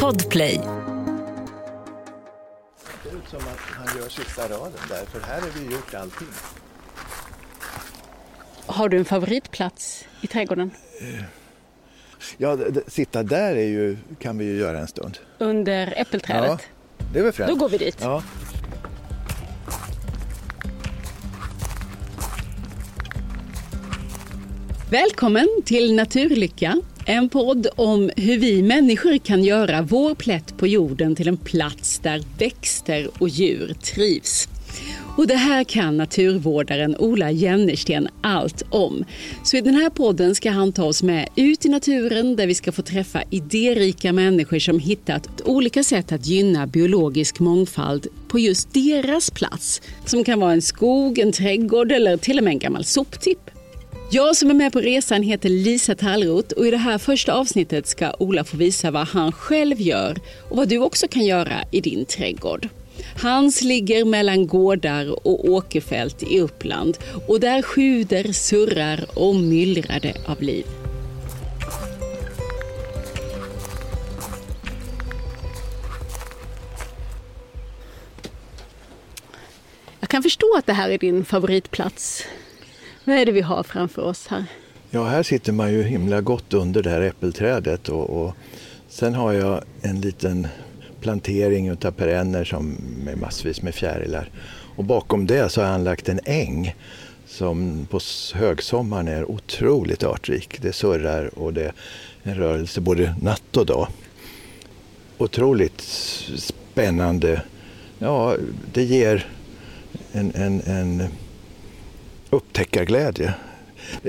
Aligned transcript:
Podplay. 0.00 0.60
Det 3.02 3.10
ser 3.10 3.16
ut 3.16 3.28
som 3.30 3.38
att 3.38 3.58
han 3.58 3.98
gör 3.98 4.08
sista 4.08 4.42
raden 4.48 4.72
där, 4.88 5.04
för 5.06 5.20
här 5.20 5.40
har 5.40 5.48
vi 5.58 5.72
gjort 5.74 5.94
allting. 5.94 6.28
Har 8.66 8.88
du 8.88 8.96
en 8.98 9.04
favoritplats 9.04 10.04
i 10.20 10.26
trädgården? 10.26 10.70
Ja, 12.36 12.56
d- 12.56 12.64
d- 12.70 12.80
sitta 12.86 13.22
där 13.22 13.56
är 13.56 13.66
ju, 13.66 13.96
kan 14.20 14.38
vi 14.38 14.44
ju 14.44 14.56
göra 14.58 14.78
en 14.78 14.88
stund. 14.88 15.18
Under 15.38 15.94
äppelträdet? 15.96 16.60
Det 17.12 17.18
är 17.18 17.22
väl 17.22 17.32
främst. 17.32 17.52
Då 17.54 17.58
går 17.60 17.68
vi 17.68 17.78
dit. 17.78 17.96
Ja. 18.00 18.22
Välkommen 24.90 25.48
till 25.64 25.94
Naturlycka, 25.94 26.80
en 27.08 27.28
podd 27.28 27.66
om 27.76 28.10
hur 28.16 28.38
vi 28.38 28.62
människor 28.62 29.18
kan 29.18 29.44
göra 29.44 29.82
vår 29.82 30.14
plätt 30.14 30.56
på 30.56 30.66
jorden 30.66 31.16
till 31.16 31.28
en 31.28 31.36
plats 31.36 31.98
där 31.98 32.22
växter 32.38 33.08
och 33.18 33.28
djur 33.28 33.74
trivs. 33.74 34.48
Och 35.16 35.26
det 35.26 35.34
här 35.34 35.64
kan 35.64 35.96
naturvårdaren 35.96 36.96
Ola 36.96 37.30
Jennersten 37.30 38.08
allt 38.20 38.62
om. 38.70 39.04
Så 39.44 39.56
i 39.56 39.60
den 39.60 39.74
här 39.74 39.90
podden 39.90 40.34
ska 40.34 40.50
han 40.50 40.72
ta 40.72 40.84
oss 40.84 41.02
med 41.02 41.28
ut 41.36 41.66
i 41.66 41.68
naturen 41.68 42.36
där 42.36 42.46
vi 42.46 42.54
ska 42.54 42.72
få 42.72 42.82
träffa 42.82 43.22
idérika 43.30 44.12
människor 44.12 44.58
som 44.58 44.78
hittat 44.78 45.40
olika 45.44 45.84
sätt 45.84 46.12
att 46.12 46.26
gynna 46.26 46.66
biologisk 46.66 47.40
mångfald 47.40 48.06
på 48.28 48.38
just 48.38 48.74
deras 48.74 49.30
plats. 49.30 49.82
Som 50.04 50.24
kan 50.24 50.40
vara 50.40 50.52
en 50.52 50.62
skog, 50.62 51.18
en 51.18 51.32
trädgård 51.32 51.92
eller 51.92 52.16
till 52.16 52.38
och 52.38 52.44
med 52.44 52.50
en 52.50 52.58
gammal 52.58 52.84
soptipp. 52.84 53.55
Jag 54.10 54.36
som 54.36 54.50
är 54.50 54.54
med 54.54 54.72
på 54.72 54.80
resan 54.80 55.22
heter 55.22 55.48
Lisa 55.48 55.94
Tallroth 55.94 56.54
och 56.54 56.66
i 56.66 56.70
det 56.70 56.76
här 56.76 56.98
första 56.98 57.32
avsnittet 57.34 57.86
ska 57.86 58.12
Ola 58.18 58.44
få 58.44 58.56
visa 58.56 58.90
vad 58.90 59.08
han 59.08 59.32
själv 59.32 59.80
gör 59.80 60.18
och 60.50 60.56
vad 60.56 60.68
du 60.68 60.78
också 60.78 61.08
kan 61.08 61.24
göra 61.24 61.64
i 61.70 61.80
din 61.80 62.04
trädgård. 62.06 62.68
Hans 63.22 63.62
ligger 63.62 64.04
mellan 64.04 64.46
gårdar 64.46 65.26
och 65.26 65.48
åkerfält 65.48 66.22
i 66.22 66.40
Uppland 66.40 66.98
och 67.28 67.40
där 67.40 67.62
sjuder, 67.62 68.32
surrar 68.32 69.06
och 69.14 69.36
myllrar 69.36 70.00
det 70.00 70.14
av 70.26 70.42
liv. 70.42 70.66
Jag 80.00 80.08
kan 80.10 80.22
förstå 80.22 80.56
att 80.58 80.66
det 80.66 80.72
här 80.72 80.90
är 80.90 80.98
din 80.98 81.24
favoritplats. 81.24 82.24
Vad 83.06 83.16
är 83.16 83.26
det 83.26 83.32
vi 83.32 83.40
har 83.40 83.62
framför 83.62 84.02
oss 84.02 84.26
här? 84.26 84.44
ja, 84.90 85.04
här 85.04 85.22
sitter 85.22 85.52
man 85.52 85.72
ju 85.72 85.82
himla 85.82 86.20
gott 86.20 86.54
under 86.54 86.82
det 86.82 86.90
här 86.90 87.00
äppelträdet 87.00 87.88
och, 87.88 88.10
och 88.10 88.34
sen 88.88 89.14
har 89.14 89.32
jag 89.32 89.64
en 89.82 90.00
liten 90.00 90.48
plantering 91.00 91.68
utav 91.68 91.90
perenner 91.90 92.44
som 92.44 92.76
med 93.04 93.18
massvis 93.18 93.62
med 93.62 93.74
fjärilar. 93.74 94.30
Och 94.76 94.84
bakom 94.84 95.26
det 95.26 95.48
så 95.48 95.60
har 95.60 95.68
jag 95.68 95.74
anlagt 95.74 96.08
en 96.08 96.20
äng 96.24 96.74
som 97.26 97.86
på 97.90 98.00
högsommaren 98.34 99.08
är 99.08 99.30
otroligt 99.30 100.04
artrik. 100.04 100.62
Det 100.62 100.72
surrar 100.72 101.38
och 101.38 101.52
det 101.52 101.64
är 101.64 101.72
en 102.22 102.34
rörelse 102.34 102.80
både 102.80 103.14
natt 103.22 103.56
och 103.56 103.66
dag. 103.66 103.88
Otroligt 105.18 105.80
spännande. 106.36 107.42
Ja, 107.98 108.36
det 108.72 108.82
ger 108.82 109.26
en, 110.12 110.32
en, 110.34 110.60
en 110.60 111.02
upptäckarglädje. 112.30 113.34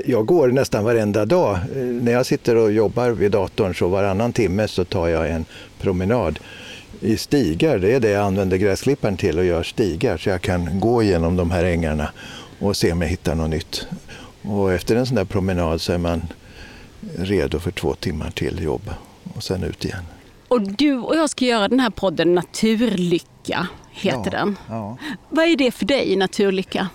Jag 0.05 0.25
går 0.25 0.47
nästan 0.47 0.83
varenda 0.83 1.25
dag. 1.25 1.57
När 1.75 2.11
jag 2.11 2.25
sitter 2.25 2.55
och 2.55 2.71
jobbar 2.71 3.09
vid 3.09 3.31
datorn 3.31 3.75
så 3.75 3.87
varannan 3.87 4.33
timme 4.33 4.67
så 4.67 4.85
tar 4.85 5.07
jag 5.07 5.29
en 5.29 5.45
promenad 5.79 6.39
i 6.99 7.17
stigar. 7.17 7.77
Det 7.79 7.93
är 7.93 7.99
det 7.99 8.09
jag 8.09 8.23
använder 8.25 8.57
gräsklipparen 8.57 9.17
till 9.17 9.39
och 9.39 9.45
gör 9.45 9.63
stigar 9.63 10.17
så 10.17 10.29
jag 10.29 10.41
kan 10.41 10.79
gå 10.79 11.03
igenom 11.03 11.35
de 11.35 11.51
här 11.51 11.63
ängarna 11.63 12.09
och 12.59 12.77
se 12.77 12.91
om 12.91 13.01
jag 13.01 13.09
hittar 13.09 13.35
något 13.35 13.49
nytt. 13.49 13.87
Och 14.41 14.73
efter 14.73 14.95
en 14.95 15.05
sån 15.05 15.15
där 15.15 15.25
promenad 15.25 15.81
så 15.81 15.93
är 15.93 15.97
man 15.97 16.21
redo 17.17 17.59
för 17.59 17.71
två 17.71 17.93
timmar 17.93 18.31
till 18.31 18.63
jobb 18.63 18.89
och 19.35 19.43
sen 19.43 19.63
ut 19.63 19.85
igen. 19.85 20.03
Och 20.47 20.61
du 20.61 20.93
och 20.97 21.15
jag 21.15 21.29
ska 21.29 21.45
göra 21.45 21.67
den 21.67 21.79
här 21.79 21.89
podden 21.89 22.35
Naturlycka, 22.35 23.67
heter 23.91 24.19
Ja, 24.23 24.29
den. 24.31 24.55
ja. 24.69 24.97
Vad 25.29 25.45
är 25.45 25.55
det 25.55 25.71
för 25.71 25.85
dig, 25.85 26.15
Naturlycka? 26.15 26.87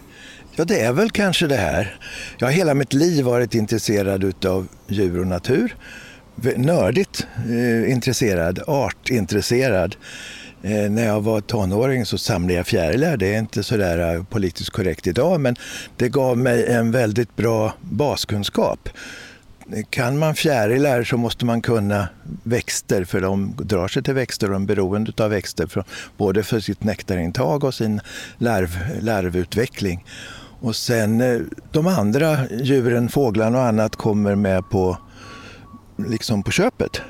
Ja, 0.56 0.64
det 0.64 0.80
är 0.80 0.92
väl 0.92 1.10
kanske 1.10 1.46
det 1.46 1.56
här. 1.56 1.96
Jag 2.38 2.46
har 2.46 2.52
hela 2.52 2.74
mitt 2.74 2.92
liv 2.92 3.24
varit 3.24 3.54
intresserad 3.54 4.46
av 4.46 4.68
djur 4.88 5.20
och 5.20 5.26
natur. 5.26 5.76
Nördigt 6.56 7.26
eh, 7.48 7.92
intresserad, 7.92 8.60
artintresserad. 8.66 9.96
Eh, 10.62 10.90
när 10.90 11.06
jag 11.06 11.20
var 11.20 11.40
tonåring 11.40 12.06
så 12.06 12.18
samlade 12.18 12.54
jag 12.54 12.66
fjärilar. 12.66 13.16
Det 13.16 13.34
är 13.34 13.38
inte 13.38 13.62
så 13.62 13.76
där 13.76 14.14
eh, 14.14 14.24
politiskt 14.24 14.70
korrekt 14.70 15.06
idag 15.06 15.40
men 15.40 15.56
det 15.96 16.08
gav 16.08 16.38
mig 16.38 16.66
en 16.66 16.90
väldigt 16.90 17.36
bra 17.36 17.74
baskunskap. 17.80 18.88
Kan 19.90 20.18
man 20.18 20.34
fjärilar 20.34 21.04
så 21.04 21.16
måste 21.16 21.44
man 21.44 21.62
kunna 21.62 22.08
växter 22.42 23.04
för 23.04 23.20
de 23.20 23.54
drar 23.58 23.88
sig 23.88 24.02
till 24.02 24.14
växter 24.14 24.46
och 24.46 24.52
de 24.52 24.62
är 24.62 24.66
beroende 24.66 25.24
av 25.24 25.30
växter 25.30 25.84
både 26.16 26.42
för 26.42 26.60
sitt 26.60 26.84
nektarintag 26.84 27.64
och 27.64 27.74
sin 27.74 28.00
larv, 28.38 28.78
larvutveckling. 29.00 30.04
Och 30.62 30.76
sen 30.76 31.20
eh, 31.20 31.40
de 31.72 31.86
andra 31.86 32.48
djuren, 32.50 33.08
fåglarna 33.08 33.58
och 33.58 33.64
annat 33.64 33.96
kommer 33.96 34.34
med 34.34 34.70
på, 34.70 34.98
liksom 35.96 36.42
på 36.42 36.50
köpet. 36.50 37.02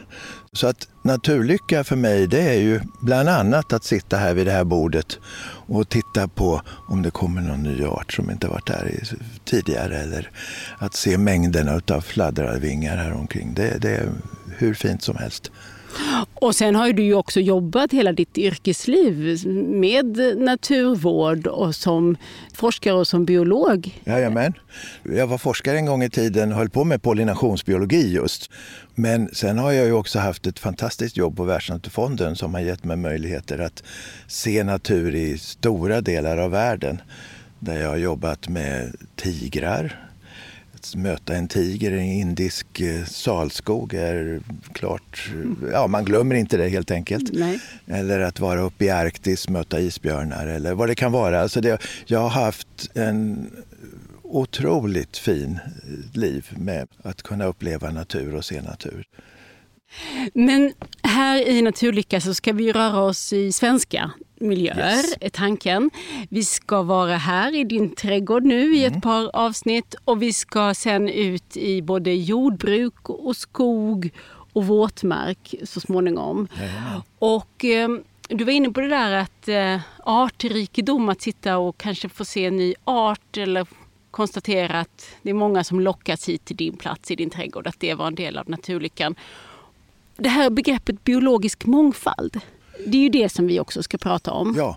Så 0.53 0.67
att 0.67 0.89
naturlycka 1.03 1.85
för 1.85 1.97
mig 1.97 2.27
det 2.27 2.41
är 2.41 2.61
ju 2.61 2.81
bland 3.01 3.29
annat 3.29 3.73
att 3.73 3.85
sitta 3.85 4.17
här 4.17 4.35
vid 4.35 4.47
det 4.47 4.53
här 4.53 4.65
bordet 4.65 5.19
och 5.67 5.89
titta 5.89 6.29
på 6.29 6.63
om 6.89 7.03
det 7.03 7.11
kommer 7.11 7.41
någon 7.41 7.63
ny 7.63 7.85
art 7.85 8.13
som 8.13 8.31
inte 8.31 8.49
varit 8.49 8.69
här 8.69 9.03
tidigare 9.45 9.99
eller 9.99 10.31
att 10.79 10.95
se 10.95 11.19
mängderna 11.19 11.81
av 11.91 12.01
fladdrarvingar 12.01 12.97
här 12.97 13.13
omkring. 13.13 13.55
Det, 13.55 13.79
det 13.83 13.91
är 13.91 14.09
hur 14.57 14.75
fint 14.75 15.03
som 15.03 15.17
helst. 15.17 15.51
Och 16.35 16.55
sen 16.57 16.75
har 16.75 16.87
ju 16.87 16.93
du 16.93 17.03
ju 17.03 17.15
också 17.15 17.41
jobbat 17.41 17.93
hela 17.93 18.13
ditt 18.13 18.39
yrkesliv 18.39 19.47
med 19.69 20.39
naturvård 20.39 21.47
och 21.47 21.75
som 21.75 22.17
forskare 22.55 22.95
och 22.95 23.09
som 23.09 23.25
biolog. 23.25 24.01
Jajamän. 24.05 24.53
Jag 25.03 25.27
var 25.27 25.39
forskare 25.39 25.77
en 25.77 25.87
gång 25.87 26.03
i 26.03 26.11
tiden 26.11 26.53
och 26.53 26.59
höll 26.59 26.71
på 26.71 26.85
med 26.85 27.03
pollinationsbiologi 27.03 28.15
just. 28.15 28.51
Men 28.95 29.29
sen 29.35 29.59
har 29.59 29.73
jag 29.73 29.87
ju 29.87 29.93
också 29.93 30.19
haft 30.19 30.47
ett 30.47 30.59
fantastiskt 30.59 31.17
jobb 31.17 31.37
på 31.37 31.45
Världsnaturfonden 31.45 32.37
som 32.37 32.55
har 32.55 32.61
gett 32.61 32.85
mig 32.85 32.97
möjligheter 32.97 33.59
att 33.59 33.83
se 34.27 34.65
natur 34.65 35.15
i 35.15 35.39
stora 35.39 36.01
delar 36.01 36.37
av 36.37 36.51
världen. 36.51 37.01
Där 37.59 37.81
jag 37.81 37.89
har 37.89 37.97
jobbat 37.97 38.49
med 38.49 38.97
tigrar. 39.17 40.02
Att 40.83 40.95
möta 40.95 41.35
en 41.35 41.49
tiger 41.49 41.93
i 41.93 41.99
en 41.99 42.13
indisk 42.13 42.81
eh, 42.81 43.05
salskog 43.05 43.95
är 43.95 44.41
klart... 44.73 45.31
Ja, 45.73 45.87
man 45.87 46.05
glömmer 46.05 46.35
inte 46.35 46.57
det 46.57 46.69
helt 46.69 46.91
enkelt. 46.91 47.33
Nej. 47.33 47.61
Eller 47.87 48.21
att 48.21 48.41
vara 48.41 48.61
uppe 48.61 48.85
i 48.85 48.91
Arktis, 48.91 49.49
möta 49.49 49.81
isbjörnar 49.81 50.47
eller 50.47 50.75
vad 50.75 50.89
det 50.89 50.95
kan 50.95 51.13
vara. 51.13 51.41
Alltså 51.41 51.61
det, 51.61 51.83
jag 52.07 52.19
har 52.19 52.29
haft 52.29 52.91
en 52.95 53.51
otroligt 54.23 55.17
fin 55.17 55.59
liv 56.15 56.47
med 56.57 56.89
att 57.03 57.23
kunna 57.23 57.45
uppleva 57.45 57.91
natur 57.91 58.35
och 58.35 58.45
se 58.45 58.63
natur. 58.63 59.05
Men 60.35 60.73
här 61.03 61.49
i 61.49 61.63
Naturlycka 61.63 62.21
så 62.21 62.35
ska 62.35 62.53
vi 62.53 62.73
röra 62.73 63.01
oss 63.01 63.33
i 63.33 63.53
svenska 63.53 64.11
miljöer, 64.43 64.97
Yes. 64.97 65.15
är 65.21 65.29
tanken. 65.29 65.91
Vi 66.29 66.45
ska 66.45 66.83
vara 66.83 67.17
här 67.17 67.55
i 67.55 67.65
din 67.65 67.95
trädgård 67.95 68.45
nu 68.45 68.77
i 68.77 68.85
Mm. 68.85 68.97
ett 68.99 69.03
par 69.03 69.31
avsnitt 69.37 69.95
och 70.05 70.23
vi 70.23 70.33
ska 70.33 70.75
sen 70.75 71.09
ut 71.09 71.57
i 71.57 71.83
både 71.83 72.15
jordbruk 72.15 73.09
och 73.09 73.37
skog 73.37 74.11
och 74.53 74.67
våtmark 74.67 75.55
så 75.65 75.81
småningom. 75.81 76.49
Och 77.19 77.65
eh, 77.65 77.89
du 78.29 78.45
var 78.45 78.53
inne 78.53 78.71
på 78.71 78.81
det 78.81 78.89
där 78.89 79.13
att 79.13 79.49
eh, 79.49 79.81
artrikedom, 80.05 81.09
att 81.09 81.21
sitta 81.23 81.59
och 81.59 81.79
kanske 81.79 82.09
få 82.09 82.25
se 82.25 82.45
en 82.45 82.57
ny 82.57 82.75
art 82.85 83.37
eller 83.37 83.67
konstatera 84.11 84.81
att 84.81 85.07
det 85.23 85.31
är 85.31 85.35
många 85.35 85.65
som 85.65 85.81
lockas 85.81 86.29
hit 86.29 86.45
till 86.45 86.57
din 86.57 86.77
plats 86.77 87.11
i 87.11 87.17
din 87.17 87.31
trädgård, 87.31 87.67
att 87.67 87.81
det 87.81 87.95
var 87.95 88.07
en 88.07 88.15
del 88.15 88.39
av 88.39 88.51
naturlyckan. 88.51 89.15
Det 90.17 90.29
här 90.29 90.51
begreppet 90.51 91.05
biologisk 91.05 91.65
mångfald, 91.67 92.41
det 92.87 92.97
är 92.99 93.03
ju 93.03 93.09
det 93.09 93.29
som 93.29 93.47
vi 93.47 93.61
också 93.61 93.83
ska 93.83 93.99
prata 93.99 94.31
om. 94.31 94.55
Ja, 94.57 94.77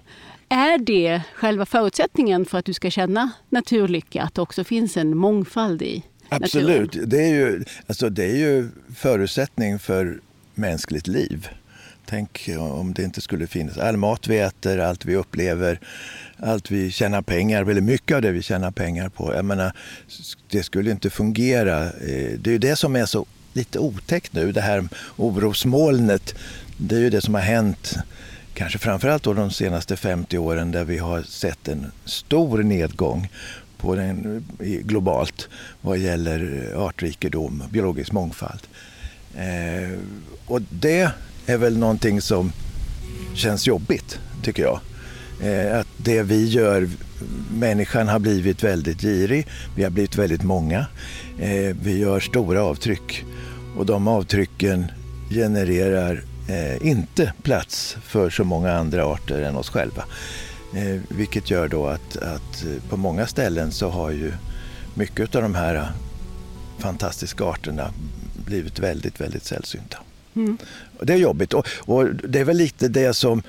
Är 0.50 0.78
det 0.78 1.22
själva 1.36 1.66
förutsättningen 1.66 2.46
för 2.46 2.58
att 2.58 2.66
du 2.66 2.74
ska 2.74 2.90
känna 2.90 3.32
naturlycka, 3.50 4.22
att 4.24 4.34
det 4.36 4.42
också 4.42 4.64
finns 4.64 4.98
en 4.98 5.18
mångfald 5.18 5.82
i 5.82 6.04
absolut. 6.30 6.82
naturen? 6.82 7.10
Det 7.10 7.24
är, 7.24 7.30
ju, 7.34 7.64
alltså 7.88 8.10
det 8.10 8.24
är 8.26 8.36
ju 8.36 8.70
förutsättning 8.96 9.80
för 9.80 10.20
mänskligt 10.54 11.08
liv. 11.08 11.48
Tänk 12.08 12.50
om 12.60 12.94
det 12.94 13.04
inte 13.04 13.22
skulle 13.22 13.48
finnas 13.48 13.78
all 13.78 13.98
mat 13.98 14.28
vi 14.28 14.40
äter, 14.40 14.80
allt 14.80 15.06
vi 15.06 15.16
upplever, 15.16 15.80
allt 16.38 16.72
vi 16.72 16.92
tjänar 16.92 17.22
pengar, 17.22 17.64
väldigt 17.64 17.84
mycket 17.84 18.16
av 18.16 18.22
det 18.22 18.32
vi 18.32 18.42
tjänar 18.42 18.72
pengar 18.72 19.10
på. 19.10 19.34
Jag 19.34 19.46
menar, 19.46 19.72
det 20.50 20.64
skulle 20.64 20.92
inte 20.92 21.10
fungera. 21.10 21.84
Eh, 21.84 22.40
Det 22.40 22.48
är 22.48 22.52
ju 22.52 22.58
det 22.58 22.76
som 22.76 22.96
är 22.96 23.06
så 23.06 23.26
lite 23.54 23.80
otäckt 23.80 24.34
nu. 24.34 24.52
Det 24.52 24.62
här 24.62 24.88
orosmolnet, 25.18 26.36
det 26.78 26.96
är 26.96 27.00
ju 27.00 27.10
det 27.10 27.22
som 27.22 27.34
har 27.34 27.42
hänt 27.42 27.96
kanske 28.54 28.80
framförallt 28.80 29.24
då 29.24 29.34
de 29.34 29.52
senaste 29.52 29.96
50 29.96 30.38
åren 30.38 30.72
där 30.72 30.84
vi 30.84 30.98
har 30.98 31.22
sett 31.22 31.68
en 31.68 31.92
stor 32.06 32.64
nedgång 32.64 33.30
på 33.78 33.96
den, 33.96 34.46
globalt 34.60 35.50
vad 35.82 35.98
gäller 35.98 36.72
eh, 36.74 36.82
artrikedom, 36.82 37.64
biologisk 37.72 38.12
mångfald. 38.12 38.62
Eh, 39.38 40.00
och 40.46 40.62
det 40.70 41.10
är 41.46 41.58
väl 41.58 41.78
någonting 41.78 42.22
som 42.22 42.52
känns 43.34 43.68
jobbigt, 43.68 44.20
tycker 44.44 44.64
jag. 44.64 44.80
Eh, 45.42 45.80
att 45.80 45.88
det 45.98 46.24
vi 46.24 46.46
gör, 46.46 46.90
människan 47.52 48.08
har 48.08 48.20
blivit 48.20 48.64
väldigt 48.64 49.02
girig, 49.02 49.48
vi 49.76 49.84
har 49.84 49.90
blivit 49.90 50.18
väldigt 50.18 50.44
många. 50.44 50.86
Eh, 51.40 51.76
vi 51.84 51.98
gör 51.98 52.20
stora 52.20 52.64
avtryck 52.64 53.26
och 53.78 53.86
de 53.86 54.08
avtrycken 54.08 54.86
genererar 55.30 56.24
eh, 56.48 56.88
inte 56.88 57.34
plats 57.44 57.98
för 58.04 58.30
så 58.30 58.44
många 58.44 58.74
andra 58.74 59.06
arter 59.06 59.42
än 59.42 59.56
oss 59.56 59.70
själva. 59.70 60.06
Eh, 60.76 61.02
vilket 61.10 61.50
gör 61.50 61.68
då 61.68 61.88
att, 61.88 62.18
att 62.18 62.66
eh, 62.66 62.90
på 62.90 62.98
många 62.98 63.28
ställen 63.28 63.72
så 63.72 63.90
har 63.90 64.12
ju 64.12 64.32
mycket 64.94 65.36
av 65.36 65.42
de 65.42 65.56
här 65.56 65.76
eh, 65.76 65.88
fantastiska 66.80 67.44
arterna 67.44 67.92
blivit 68.46 68.80
väldigt, 68.80 69.22
väldigt 69.22 69.44
sällsynta. 69.44 69.98
Mm. 70.36 70.58
Det 71.02 71.14
är 71.14 71.18
jobbigt 71.18 71.54
och, 71.54 71.68
och, 71.80 72.16
det 72.16 72.40
är 72.40 72.44
väl 72.44 72.58
lite 72.58 72.88
det 72.88 73.14
som 73.14 73.42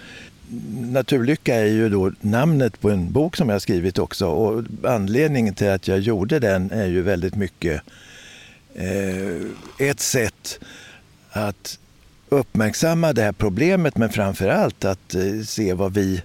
Naturlycka 0.70 1.54
är 1.54 1.66
ju 1.66 1.88
då 1.88 2.12
namnet 2.20 2.80
på 2.80 2.90
en 2.90 3.12
bok 3.12 3.36
som 3.36 3.48
jag 3.48 3.62
skrivit 3.62 3.98
också 3.98 4.26
och 4.26 4.64
anledningen 4.84 5.54
till 5.54 5.68
att 5.68 5.88
jag 5.88 5.98
gjorde 5.98 6.38
den 6.38 6.70
är 6.70 6.86
ju 6.86 7.02
väldigt 7.02 7.34
mycket 7.34 7.82
eh, 8.74 9.88
ett 9.88 10.00
sätt 10.00 10.58
att 11.30 11.78
uppmärksamma 12.28 13.12
det 13.12 13.22
här 13.22 13.32
problemet 13.32 13.96
men 13.96 14.10
framför 14.10 14.48
allt 14.48 14.84
att 14.84 15.14
eh, 15.14 15.40
se 15.44 15.74
vad 15.74 15.94
vi 15.94 16.22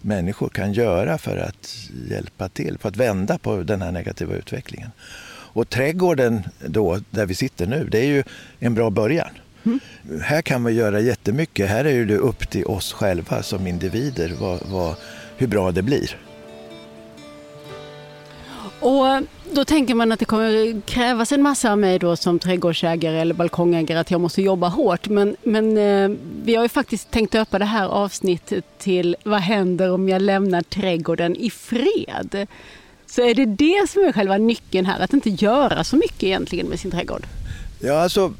människor 0.00 0.48
kan 0.48 0.72
göra 0.72 1.18
för 1.18 1.36
att 1.36 1.88
hjälpa 2.10 2.48
till, 2.48 2.78
för 2.78 2.88
att 2.88 2.96
vända 2.96 3.38
på 3.38 3.62
den 3.62 3.82
här 3.82 3.92
negativa 3.92 4.34
utvecklingen. 4.34 4.90
Och 5.52 5.68
trädgården 5.68 6.42
då, 6.66 7.00
där 7.10 7.26
vi 7.26 7.34
sitter 7.34 7.66
nu, 7.66 7.88
det 7.90 7.98
är 7.98 8.06
ju 8.06 8.22
en 8.58 8.74
bra 8.74 8.90
början. 8.90 9.30
Mm. 9.64 9.80
Här 10.22 10.42
kan 10.42 10.64
vi 10.64 10.72
göra 10.72 11.00
jättemycket. 11.00 11.68
Här 11.68 11.84
är 11.84 12.04
det 12.04 12.16
upp 12.16 12.50
till 12.50 12.64
oss 12.64 12.92
själva 12.92 13.42
som 13.42 13.66
individer 13.66 14.32
vad, 14.40 14.60
vad, 14.66 14.96
hur 15.36 15.46
bra 15.46 15.72
det 15.72 15.82
blir. 15.82 16.16
Och 18.80 19.06
då 19.52 19.64
tänker 19.64 19.94
man 19.94 20.12
att 20.12 20.18
det 20.18 20.24
kommer 20.24 20.80
krävas 20.80 21.32
en 21.32 21.42
massa 21.42 21.72
av 21.72 21.78
mig 21.78 21.98
då 21.98 22.16
som 22.16 22.38
trädgårdsägare 22.38 23.20
eller 23.20 23.34
balkongägare 23.34 23.98
att 23.98 24.10
jag 24.10 24.20
måste 24.20 24.42
jobba 24.42 24.68
hårt. 24.68 25.08
Men, 25.08 25.36
men 25.42 25.78
eh, 25.78 26.18
vi 26.44 26.54
har 26.54 26.62
ju 26.62 26.68
faktiskt 26.68 27.10
tänkt 27.10 27.32
döpa 27.32 27.58
det 27.58 27.64
här 27.64 27.86
avsnittet 27.86 28.64
till 28.78 29.16
Vad 29.24 29.40
händer 29.40 29.92
om 29.92 30.08
jag 30.08 30.22
lämnar 30.22 30.62
trädgården 30.62 31.36
i 31.36 31.50
fred? 31.50 32.46
Så 33.06 33.22
är 33.22 33.34
det 33.34 33.46
det 33.46 33.90
som 33.90 34.02
är 34.02 34.12
själva 34.12 34.38
nyckeln 34.38 34.86
här, 34.86 35.00
att 35.00 35.12
inte 35.12 35.30
göra 35.30 35.84
så 35.84 35.96
mycket 35.96 36.22
egentligen 36.22 36.66
med 36.66 36.80
sin 36.80 36.90
trädgård? 36.90 37.26
Ja, 37.80 38.02
alltså 38.02 38.34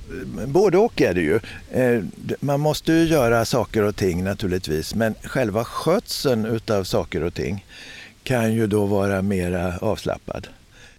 både 0.46 0.78
och 0.78 1.00
är 1.00 1.14
det 1.14 1.20
ju. 1.20 1.40
Eh, 1.70 2.02
man 2.40 2.60
måste 2.60 2.92
ju 2.92 3.04
göra 3.04 3.44
saker 3.44 3.82
och 3.82 3.96
ting 3.96 4.25
naturligtvis, 4.25 4.94
men 4.94 5.14
själva 5.22 5.64
skötseln 5.64 6.46
utav 6.46 6.84
saker 6.84 7.22
och 7.22 7.34
ting 7.34 7.64
kan 8.22 8.55
ju 8.55 8.67
då 8.67 8.87
vara 8.87 9.22
mera 9.22 9.78
avslappnad. 9.78 10.49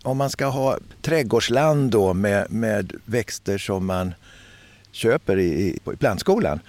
Om 0.03 0.17
man 0.17 0.29
ska 0.29 0.45
ha 0.45 0.77
trädgårdsland 1.01 1.91
då 1.91 2.13
med, 2.13 2.51
med 2.51 2.93
växter 3.05 3.57
som 3.57 3.85
man 3.85 4.13
köper 4.91 5.37
i, 5.37 5.45
i, 5.45 5.79
i 5.93 5.95
plantskolan, 5.95 6.59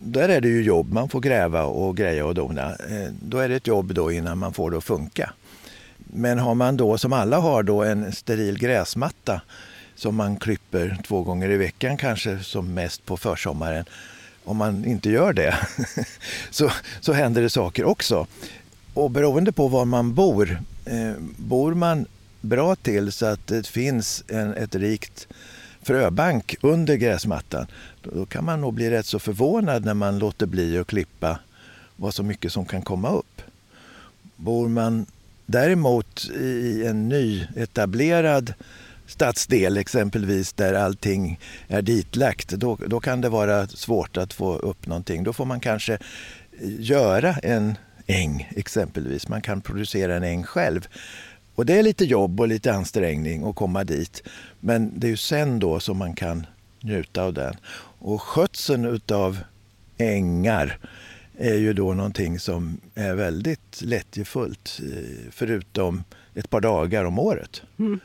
där 0.00 0.28
är 0.28 0.40
det 0.40 0.48
ju 0.48 0.62
jobb. 0.62 0.92
Man 0.92 1.08
får 1.08 1.20
gräva 1.20 1.64
och 1.64 1.96
greja 1.96 2.26
och 2.26 2.34
dona. 2.34 2.70
Eh, 2.70 3.12
då 3.22 3.38
är 3.38 3.48
det 3.48 3.54
ett 3.54 3.66
jobb 3.66 3.94
då 3.94 4.12
innan 4.12 4.38
man 4.38 4.52
får 4.52 4.70
det 4.70 4.76
att 4.76 4.84
funka. 4.84 5.32
Men 5.98 6.38
har 6.38 6.54
man 6.54 6.76
då, 6.76 6.98
som 6.98 7.12
alla 7.12 7.38
har, 7.38 7.62
då 7.62 7.82
en 7.82 8.12
steril 8.12 8.58
gräsmatta 8.58 9.40
som 9.94 10.16
man 10.16 10.36
klipper 10.36 10.98
två 11.06 11.22
gånger 11.22 11.50
i 11.50 11.56
veckan 11.56 11.96
kanske 11.96 12.38
som 12.38 12.74
mest 12.74 13.06
på 13.06 13.16
försommaren. 13.16 13.84
Om 14.44 14.56
man 14.56 14.84
inte 14.84 15.10
gör 15.10 15.32
det 15.32 15.54
så, 16.50 16.70
så 17.00 17.12
händer 17.12 17.42
det 17.42 17.50
saker 17.50 17.84
också. 17.84 18.26
Och 18.94 19.10
beroende 19.10 19.52
på 19.52 19.68
var 19.68 19.84
man 19.84 20.14
bor, 20.14 20.60
eh, 20.84 21.12
bor 21.36 21.74
man 21.74 22.06
bra 22.40 22.76
till 22.76 23.12
så 23.12 23.26
att 23.26 23.46
det 23.46 23.66
finns 23.66 24.24
en, 24.28 24.54
ett 24.54 24.74
rikt 24.74 25.28
fröbank 25.82 26.56
under 26.60 26.96
gräsmattan, 26.96 27.66
då, 28.02 28.10
då 28.10 28.26
kan 28.26 28.44
man 28.44 28.60
nog 28.60 28.74
bli 28.74 28.90
rätt 28.90 29.06
så 29.06 29.18
förvånad 29.18 29.84
när 29.84 29.94
man 29.94 30.18
låter 30.18 30.46
bli 30.46 30.78
att 30.78 30.86
klippa 30.86 31.38
vad 31.96 32.14
så 32.14 32.22
mycket 32.22 32.52
som 32.52 32.66
kan 32.66 32.82
komma 32.82 33.10
upp. 33.10 33.42
Bor 34.36 34.68
man 34.68 35.06
däremot 35.46 36.30
i 36.40 36.84
en 36.86 37.08
nyetablerad 37.08 38.54
stadsdel 39.06 39.76
exempelvis 39.76 40.52
där 40.52 40.74
allting 40.74 41.38
är 41.68 41.82
ditlagt, 41.82 42.48
då, 42.48 42.78
då 42.86 43.00
kan 43.00 43.20
det 43.20 43.28
vara 43.28 43.66
svårt 43.66 44.16
att 44.16 44.32
få 44.32 44.56
upp 44.56 44.86
någonting. 44.86 45.24
Då 45.24 45.32
får 45.32 45.44
man 45.44 45.60
kanske 45.60 45.98
göra 46.78 47.32
en 47.32 47.74
äng 48.06 48.50
exempelvis. 48.56 49.28
Man 49.28 49.42
kan 49.42 49.60
producera 49.60 50.16
en 50.16 50.22
äng 50.22 50.44
själv. 50.44 50.88
Och 51.54 51.66
det 51.66 51.78
är 51.78 51.82
lite 51.82 52.04
jobb 52.04 52.40
och 52.40 52.48
lite 52.48 52.74
ansträngning 52.74 53.44
att 53.44 53.54
komma 53.54 53.84
dit. 53.84 54.22
Men 54.60 55.00
det 55.00 55.06
är 55.06 55.10
ju 55.10 55.16
sen 55.16 55.58
då 55.58 55.80
som 55.80 55.98
man 55.98 56.14
kan 56.14 56.46
njuta 56.80 57.22
av 57.22 57.32
den. 57.32 57.54
Och 57.98 58.22
skötseln 58.22 58.84
utav 58.84 59.38
ängar 59.98 60.78
är 61.38 61.54
ju 61.54 61.72
då 61.72 61.94
någonting 61.94 62.38
som 62.38 62.80
är 62.94 63.14
väldigt 63.14 63.82
lättjefullt 63.82 64.80
eh, 64.82 65.30
förutom 65.30 66.04
ett 66.34 66.50
par 66.50 66.60
dagar 66.60 67.04
om 67.04 67.18
året. 67.18 67.62
Mm. 67.78 68.00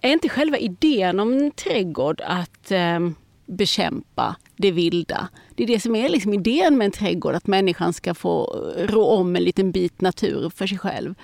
Är 0.00 0.12
inte 0.12 0.28
själva 0.28 0.58
idén 0.58 1.20
om 1.20 1.32
en 1.32 1.50
trädgård 1.50 2.20
att 2.24 2.70
eh, 2.70 3.00
bekämpa 3.48 4.36
det 4.56 4.70
vilda? 4.70 5.28
Det 5.54 5.62
är 5.62 5.66
det 5.66 5.80
som 5.80 5.96
är 5.96 6.08
liksom 6.08 6.34
idén 6.34 6.78
med 6.78 6.84
en 6.84 6.90
trädgård, 6.90 7.34
att 7.34 7.46
människan 7.46 7.92
ska 7.92 8.14
få 8.14 8.44
rå 8.76 9.06
om 9.06 9.36
en 9.36 9.44
liten 9.44 9.72
bit 9.72 10.00
natur 10.00 10.50
för 10.56 10.66
sig 10.66 10.78
själv 10.78 11.14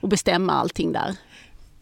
och 0.00 0.08
bestämma 0.08 0.52
allting 0.52 0.92
där. 0.92 1.16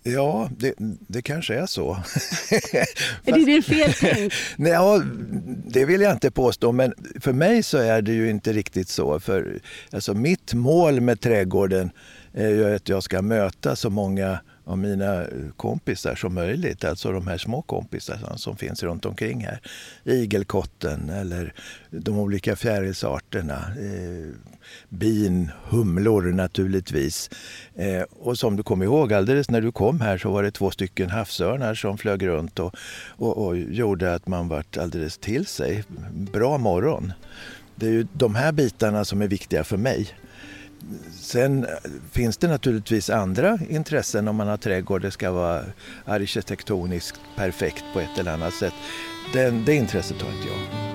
Ja, 0.05 0.51
det, 0.59 0.75
det 1.07 1.23
kanske 1.23 1.55
är 1.55 1.67
så. 1.67 1.91
är 3.25 3.33
det 3.33 3.45
din 3.45 3.63
feltänk? 3.63 4.33
Nej, 4.57 4.73
ja, 4.73 5.03
det 5.67 5.85
vill 5.85 6.01
jag 6.01 6.13
inte 6.13 6.31
påstå, 6.31 6.73
men 6.73 6.95
för 7.21 7.33
mig 7.33 7.63
så 7.63 7.79
är 7.79 8.03
det 8.03 8.13
ju 8.13 8.31
inte 8.31 8.53
riktigt 8.53 8.89
så. 8.89 9.21
För 9.21 9.61
alltså, 9.93 10.15
mitt 10.15 10.55
mål 10.55 11.01
med 11.01 11.21
trädgården 11.21 11.91
är 12.33 12.49
ju 12.49 12.75
att 12.75 12.89
jag 12.89 13.03
ska 13.03 13.23
möta 13.23 13.77
så 13.77 13.91
många 13.91 14.39
av 14.65 14.79
mina 14.79 15.25
kompisar 15.57 16.15
som 16.15 16.35
möjligt. 16.35 16.85
Alltså 16.85 17.13
de 17.13 17.27
här 17.27 17.39
små 17.39 17.63
kompisarna 17.63 18.37
som 18.37 18.57
finns 18.57 18.83
runt 18.83 19.07
omkring 19.07 19.45
här. 19.45 19.61
Igelkotten 20.05 21.11
eller 21.11 21.55
de 21.91 22.19
olika 22.19 22.57
fjärilsarterna. 22.57 23.57
Eh, 23.79 24.35
bin, 24.89 25.51
humlor 25.69 26.23
naturligtvis. 26.23 27.31
Eh, 27.75 28.03
och 28.03 28.39
som 28.39 28.57
du 28.57 28.63
kommer 28.63 28.85
ihåg, 28.85 29.13
alldeles 29.13 29.51
när 29.51 29.61
du 29.61 29.73
kom 29.73 30.01
här 30.01 30.19
så 30.19 30.31
var 30.31 30.43
det 30.43 30.51
två 30.51 30.71
stycken 30.71 31.11
havsörnar 31.11 31.75
som 31.75 31.99
flög 31.99 32.27
runt 32.27 32.59
och, 32.59 32.75
och, 33.09 33.47
och 33.47 33.59
gjorde 33.59 34.15
att 34.15 34.27
man 34.27 34.49
vart 34.49 34.77
alldeles 34.77 35.19
till 35.19 35.47
sig. 35.47 35.85
Bra 36.13 36.59
morgon. 36.59 37.13
Det 37.75 37.87
är 37.87 37.91
ju 37.91 38.07
de 38.13 38.35
här 38.35 38.53
bitarna 38.53 39.05
som 39.05 39.23
är 39.23 39.29
viktiga 39.29 39.65
för 39.65 39.77
mig. 39.77 40.09
Sen 41.13 41.65
eh, 41.65 41.71
finns 42.11 42.37
det 42.37 42.49
naturligtvis 42.49 43.11
andra 43.11 43.59
intressen 43.69 44.29
om 44.29 44.37
man 44.37 44.49
har 44.49 44.57
trädgård. 44.57 45.03
Det 45.03 45.11
ska 45.11 45.31
vara 45.31 45.63
arkitektoniskt 46.05 47.21
perfekt 47.37 47.85
på 47.93 48.01
ett 48.01 48.19
eller 48.19 48.33
annat 48.33 48.55
sätt. 48.55 48.75
Den, 49.33 49.65
det 49.65 49.75
intresset 49.75 50.23
har 50.23 50.33
inte 50.33 50.49
jag. 50.49 50.93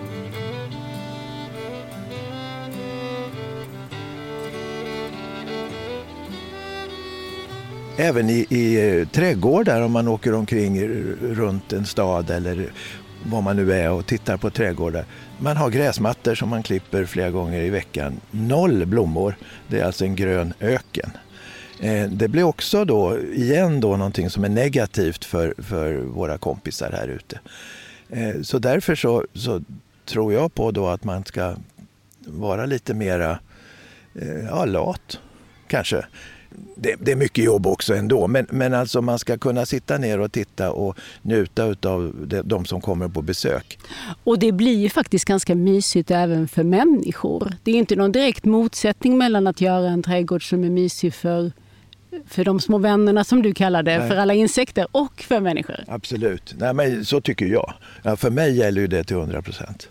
Även 8.00 8.30
i, 8.30 8.46
i 8.50 9.00
eh, 9.00 9.08
trädgårdar 9.08 9.82
om 9.82 9.92
man 9.92 10.08
åker 10.08 10.34
omkring 10.34 10.88
runt 11.22 11.74
en 11.74 11.86
stad 11.86 12.30
eller 12.30 12.72
var 13.26 13.42
man 13.42 13.56
nu 13.56 13.74
är 13.74 13.92
och 13.92 14.06
tittar 14.06 14.38
på 14.38 14.50
trädgårdar. 14.50 15.06
Man 15.38 15.58
har 15.58 15.70
gräsmattor 15.70 16.36
som 16.36 16.50
man 16.50 16.64
klipper 16.64 17.06
flera 17.06 17.30
gånger 17.32 17.62
i 17.62 17.70
veckan. 17.70 18.20
Noll 18.32 18.86
blommor. 18.86 19.36
Det 19.68 19.80
är 19.80 19.86
alltså 19.86 20.06
en 20.06 20.16
grön 20.16 20.54
öken. 20.60 21.12
Eh, 21.80 22.10
det 22.10 22.28
blir 22.28 22.44
också 22.44 22.86
då 22.86 23.20
igen 23.20 23.80
då 23.80 23.98
någonting 23.98 24.30
som 24.30 24.44
är 24.44 24.50
negativt 24.50 25.26
för, 25.26 25.54
för 25.58 25.96
våra 25.96 26.38
kompisar 26.38 26.92
här 26.92 27.08
ute. 27.08 27.40
Eh, 28.10 28.42
så 28.42 28.60
därför 28.60 28.96
så, 28.96 29.26
så 29.34 29.62
tror 30.06 30.34
jag 30.34 30.54
på 30.54 30.72
då 30.72 30.88
att 30.88 31.04
man 31.04 31.26
ska 31.26 31.56
vara 32.26 32.66
lite 32.66 32.94
mera 32.94 33.40
eh, 34.16 34.46
ja, 34.50 34.66
lat, 34.66 35.20
kanske 35.68 36.06
det, 36.76 36.96
det, 37.00 37.12
är 37.12 37.16
mycket 37.16 37.44
jobb 37.44 37.68
också 37.68 37.96
ändå. 37.96 38.28
Men, 38.28 38.48
men 38.50 38.74
alltså 38.74 39.02
man 39.02 39.20
ska 39.20 39.38
kunna 39.38 39.66
sitta 39.66 39.98
ner 39.98 40.20
och 40.20 40.32
titta 40.32 40.72
och 40.72 40.98
njuta 41.22 41.64
av 41.64 42.30
de, 42.44 42.66
som 42.66 42.82
kommer 42.82 43.08
på 43.08 43.22
besök. 43.22 43.80
Och 44.24 44.40
det 44.40 44.52
blir 44.52 44.78
ju 44.78 44.90
faktiskt 44.90 45.26
ganska 45.26 45.56
mysigt 45.56 46.12
även 46.12 46.48
för 46.48 46.64
människor. 46.64 47.54
Det 47.64 47.72
är 47.72 47.76
inte 47.76 47.96
någon 47.96 48.12
direkt 48.12 48.46
motsättning 48.46 49.18
mellan 49.18 49.48
att 49.48 49.62
göra 49.62 49.90
en 49.90 50.04
trädgård 50.04 50.50
som 50.50 50.64
är 50.64 50.70
mysig 50.70 51.14
för 51.14 51.52
för 52.28 52.46
de 52.46 52.60
små 52.60 52.78
vännerna 52.78 53.24
som 53.24 53.42
du 53.42 53.54
kallar 53.54 53.84
det, 53.84 53.98
Nej. 53.98 54.10
för 54.10 54.16
alla 54.16 54.34
insekter 54.34 54.88
och 54.92 55.22
för 55.22 55.40
människor. 55.40 55.84
Absolut, 55.88 56.56
Nej, 56.58 56.74
men 56.74 57.06
så 57.06 57.22
tycker 57.22 57.46
jag. 57.46 57.74
Ja, 58.04 58.16
för 58.16 58.30
mig 58.30 58.58
gäller 58.58 58.82
ju 58.82 58.88
det 58.88 59.04
till 59.04 59.16
100 59.16 59.42
procent. 59.42 59.90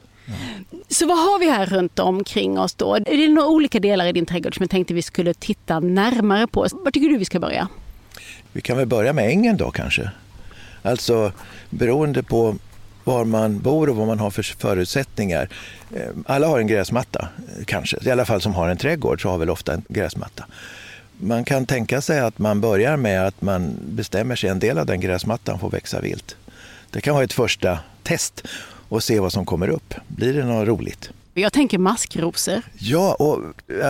Så 0.89 1.07
vad 1.07 1.19
har 1.19 1.39
vi 1.39 1.51
här 1.51 1.67
runt 1.67 1.99
omkring 1.99 2.59
oss 2.59 2.75
då? 2.75 2.95
Är 2.95 3.17
det 3.17 3.29
några 3.29 3.49
olika 3.49 3.81
delar 3.81 4.07
i 4.07 4.13
din 4.13 4.27
trädgård 4.27 4.55
som 4.55 4.63
jag 4.63 4.71
tänkte 4.71 4.95
vi 4.95 5.03
skulle 5.03 5.35
titta 5.35 5.81
närmare 5.81 6.47
på? 6.47 6.67
Var 6.73 6.91
tycker 6.91 7.09
du 7.09 7.19
vi 7.19 7.25
ska 7.25 7.41
börja? 7.41 7.69
Vi 8.53 8.61
kan 8.61 8.77
väl 8.77 8.87
börja 8.87 9.13
med 9.13 9.29
ängen 9.29 9.57
då 9.57 9.71
kanske. 9.71 10.11
Alltså 10.83 11.33
beroende 11.71 12.23
på 12.23 12.57
var 13.05 13.25
man 13.25 13.59
bor 13.59 13.89
och 13.89 13.97
vad 13.97 14.07
man 14.07 14.19
har 14.19 14.31
för 14.31 14.43
förutsättningar. 14.43 15.49
Eh, 15.95 16.09
alla 16.27 16.47
har 16.47 16.59
en 16.59 16.67
gräsmatta 16.67 17.29
eh, 17.59 17.65
kanske, 17.65 17.97
i 18.03 18.11
alla 18.11 18.25
fall 18.25 18.41
som 18.41 18.55
har 18.55 18.69
en 18.69 18.77
trädgård 18.77 19.23
så 19.23 19.29
har 19.29 19.39
väl 19.39 19.51
ofta 19.51 19.75
en 19.75 19.83
gräsmatta. 19.89 20.45
Man 21.19 21.45
kan 21.45 21.67
tänka 21.67 22.01
sig 22.01 22.21
att 22.21 22.39
man 22.39 22.61
börjar 22.61 22.97
med 22.97 23.27
att 23.27 23.43
man 23.43 23.77
bestämmer 23.81 24.37
sig 24.37 24.51
en 24.51 24.59
del 24.59 24.79
av 24.79 24.87
den 24.87 25.01
gräsmattan 25.01 25.59
får 25.59 25.71
växa 25.71 26.01
vilt. 26.01 26.37
Det 26.91 27.01
kan 27.01 27.15
vara 27.15 27.25
ett 27.25 27.33
första 27.33 27.79
test 28.03 28.49
och 28.89 29.03
se 29.03 29.21
vad 29.21 29.33
som 29.33 29.47
kommer 29.47 29.69
upp. 29.69 29.95
Blir 30.09 30.35
det 30.35 30.45
något 30.45 30.69
roligt? 30.69 31.11
Jag 31.35 31.53
tänker 31.53 31.79
maskrosor. 31.79 32.63
Ja, 32.79 33.15
och 33.15 33.41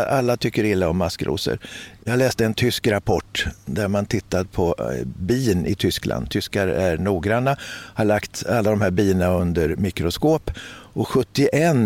alla 0.08 0.36
tycker 0.36 0.64
illa 0.64 0.88
om 0.88 0.96
maskrosor. 0.96 1.58
Jag 2.04 2.18
läste 2.18 2.44
en 2.44 2.54
tysk 2.54 2.86
rapport 2.86 3.46
där 3.64 3.88
man 3.88 4.06
tittat 4.06 4.52
på 4.52 4.74
eh, 4.78 5.06
bin 5.06 5.66
i 5.66 5.74
Tyskland. 5.74 6.30
Tyskar 6.30 6.68
är 6.68 6.98
noggranna, 6.98 7.56
har 7.94 8.04
lagt 8.04 8.46
alla 8.46 8.70
de 8.70 8.80
här 8.80 8.90
bina 8.90 9.28
under 9.28 9.76
mikroskop 9.76 10.50
och 10.92 11.08
71 11.08 11.76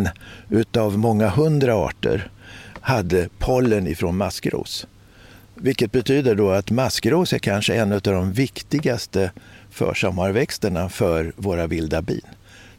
utav 0.49 0.99
många 0.99 1.29
hundra 1.29 1.75
arter 1.75 2.31
hade 2.81 3.29
pollen 3.39 3.87
ifrån 3.87 4.17
maskros. 4.17 4.87
Vilket 5.55 5.93
betyder 5.93 6.35
då 6.35 6.51
att 6.51 6.71
maskros 6.71 7.33
är 7.33 7.39
kanske 7.39 7.75
en 7.75 7.93
av 7.93 8.01
de 8.01 8.33
viktigaste 8.33 9.31
försommarväxterna 9.71 10.89
för 10.89 11.33
våra 11.37 11.67
vilda 11.67 12.03
bin. 12.03 12.21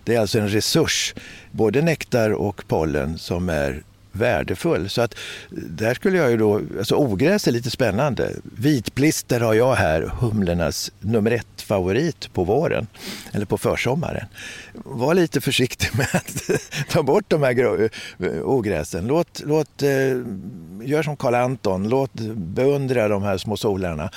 Det 0.04 0.16
är 0.16 0.20
alltså 0.20 0.40
en 0.40 0.50
resurs, 0.50 1.14
både 1.52 1.82
nektar 1.82 2.32
och 2.32 2.64
pollen, 2.68 3.18
som 3.18 3.50
är 3.50 3.84
värdefull. 4.12 4.90
Så 4.90 5.02
att 5.02 5.16
där 5.50 5.94
skulle 5.94 6.18
jag 6.18 6.32
ju 6.32 6.38
då, 6.38 6.62
alltså 6.78 6.96
ogräs 6.96 7.48
är 7.48 7.52
lite 7.52 7.70
spännande. 7.70 8.32
Vitblister 8.44 9.40
har 9.40 9.54
jag 9.54 9.76
här, 9.76 10.12
humlornas 10.20 10.92
nummer 11.00 11.32
ett 11.32 11.62
favorit 11.62 12.34
på 12.34 12.44
våren, 12.44 12.88
eller 13.32 13.46
på 13.46 13.58
försommaren. 13.58 14.26
Var 14.74 15.14
lite 15.14 15.42
försiktig 15.42 15.90
med 15.98 16.08
att 16.14 16.50
ta 16.90 17.04
bort 17.04 17.26
de 17.28 17.44
här 17.44 17.90
ogräsen. 18.44 19.08
Låt, 19.08 19.42
låt, 19.46 19.82
eh, 19.82 19.90
gör 20.84 21.04
som 21.04 21.16
Karl 21.16 21.36
Anton, 21.36 21.90
låt 21.90 22.14
beundra 22.36 23.08
de 23.08 23.24
här 23.24 23.38
små 23.38 23.58
solarna. 23.58 24.10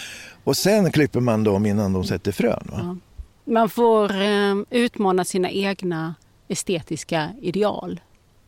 Och 0.45 0.57
sen 0.57 0.93
klipper 0.93 1.21
man 1.21 1.45
dem 1.45 1.67
innan 1.67 1.93
de 1.93 2.05
sätter 2.05 2.33
frön. 2.33 2.69
Va? 2.73 2.99
Man 3.45 3.69
får 3.69 4.23
eh, 4.23 4.55
utmana 4.71 5.25
sina 5.25 5.51
egna 5.51 6.15
estetiska 6.49 7.31
ideal. 7.41 8.01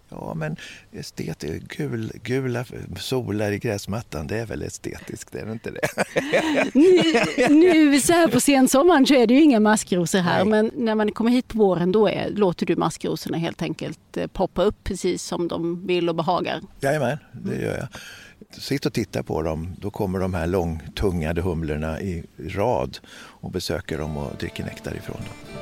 Ja, 0.08 0.34
men 0.34 0.56
estetiskt, 0.92 1.76
gul, 1.76 2.12
gula 2.22 2.64
solar 2.98 3.52
i 3.52 3.58
gräsmattan, 3.58 4.26
det 4.26 4.38
är 4.38 4.46
väl 4.46 4.62
estetiskt, 4.62 5.32
det 5.32 5.40
är 5.40 5.52
inte 5.52 5.70
det? 5.70 5.88
nu, 6.74 7.48
nu 7.90 8.00
så 8.00 8.12
här 8.12 8.28
på 8.28 8.40
sensommaren 8.40 9.06
så 9.06 9.14
är 9.14 9.26
det 9.26 9.34
ju 9.34 9.42
inga 9.42 9.60
maskrosor 9.60 10.18
här, 10.18 10.44
Nej. 10.44 10.50
men 10.50 10.70
när 10.84 10.94
man 10.94 11.12
kommer 11.12 11.30
hit 11.30 11.48
på 11.48 11.58
våren 11.58 11.92
då 11.92 12.08
är, 12.08 12.30
låter 12.30 12.66
du 12.66 12.76
maskrosorna 12.76 13.38
helt 13.38 13.62
enkelt 13.62 14.16
eh, 14.16 14.26
poppa 14.26 14.62
upp 14.62 14.84
precis 14.84 15.22
som 15.22 15.48
de 15.48 15.86
vill 15.86 16.08
och 16.08 16.14
behagar. 16.14 16.60
Jajamän, 16.80 17.18
det 17.32 17.56
gör 17.56 17.76
jag. 17.78 17.88
Sitt 18.50 18.86
och 18.86 18.92
titta 18.92 19.22
på 19.22 19.42
dem. 19.42 19.76
Då 19.78 19.90
kommer 19.90 20.18
de 20.18 20.34
här 20.34 20.46
långtungade 20.46 21.42
humlorna 21.42 22.00
i 22.00 22.24
rad 22.38 22.98
och 23.16 23.50
besöker 23.50 23.98
dem 23.98 24.16
och 24.16 24.36
dricker 24.38 24.64
nektar 24.64 24.96
ifrån 24.96 25.16
dem. 25.16 25.60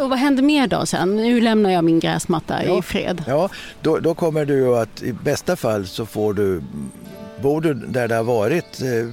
Och 0.00 0.10
vad 0.10 0.18
händer 0.18 0.42
mer 0.42 0.66
då 0.66 0.86
sen? 0.86 1.16
Nu 1.16 1.40
lämnar 1.40 1.70
jag 1.70 1.84
min 1.84 2.00
gräsmatta 2.00 2.64
ja, 2.64 2.78
i 2.78 2.82
fred. 2.82 3.24
Ja, 3.26 3.48
då, 3.82 3.98
då 3.98 4.14
kommer 4.14 4.44
du 4.44 4.76
att 4.76 5.02
i 5.02 5.12
bästa 5.12 5.56
fall 5.56 5.86
så 5.86 6.06
får 6.06 6.34
du 6.34 6.62
Bor 7.42 7.60
du 7.60 7.74
där 7.74 8.08
det 8.08 8.14
har 8.14 8.24
varit 8.24 8.82
eh, 8.82 9.08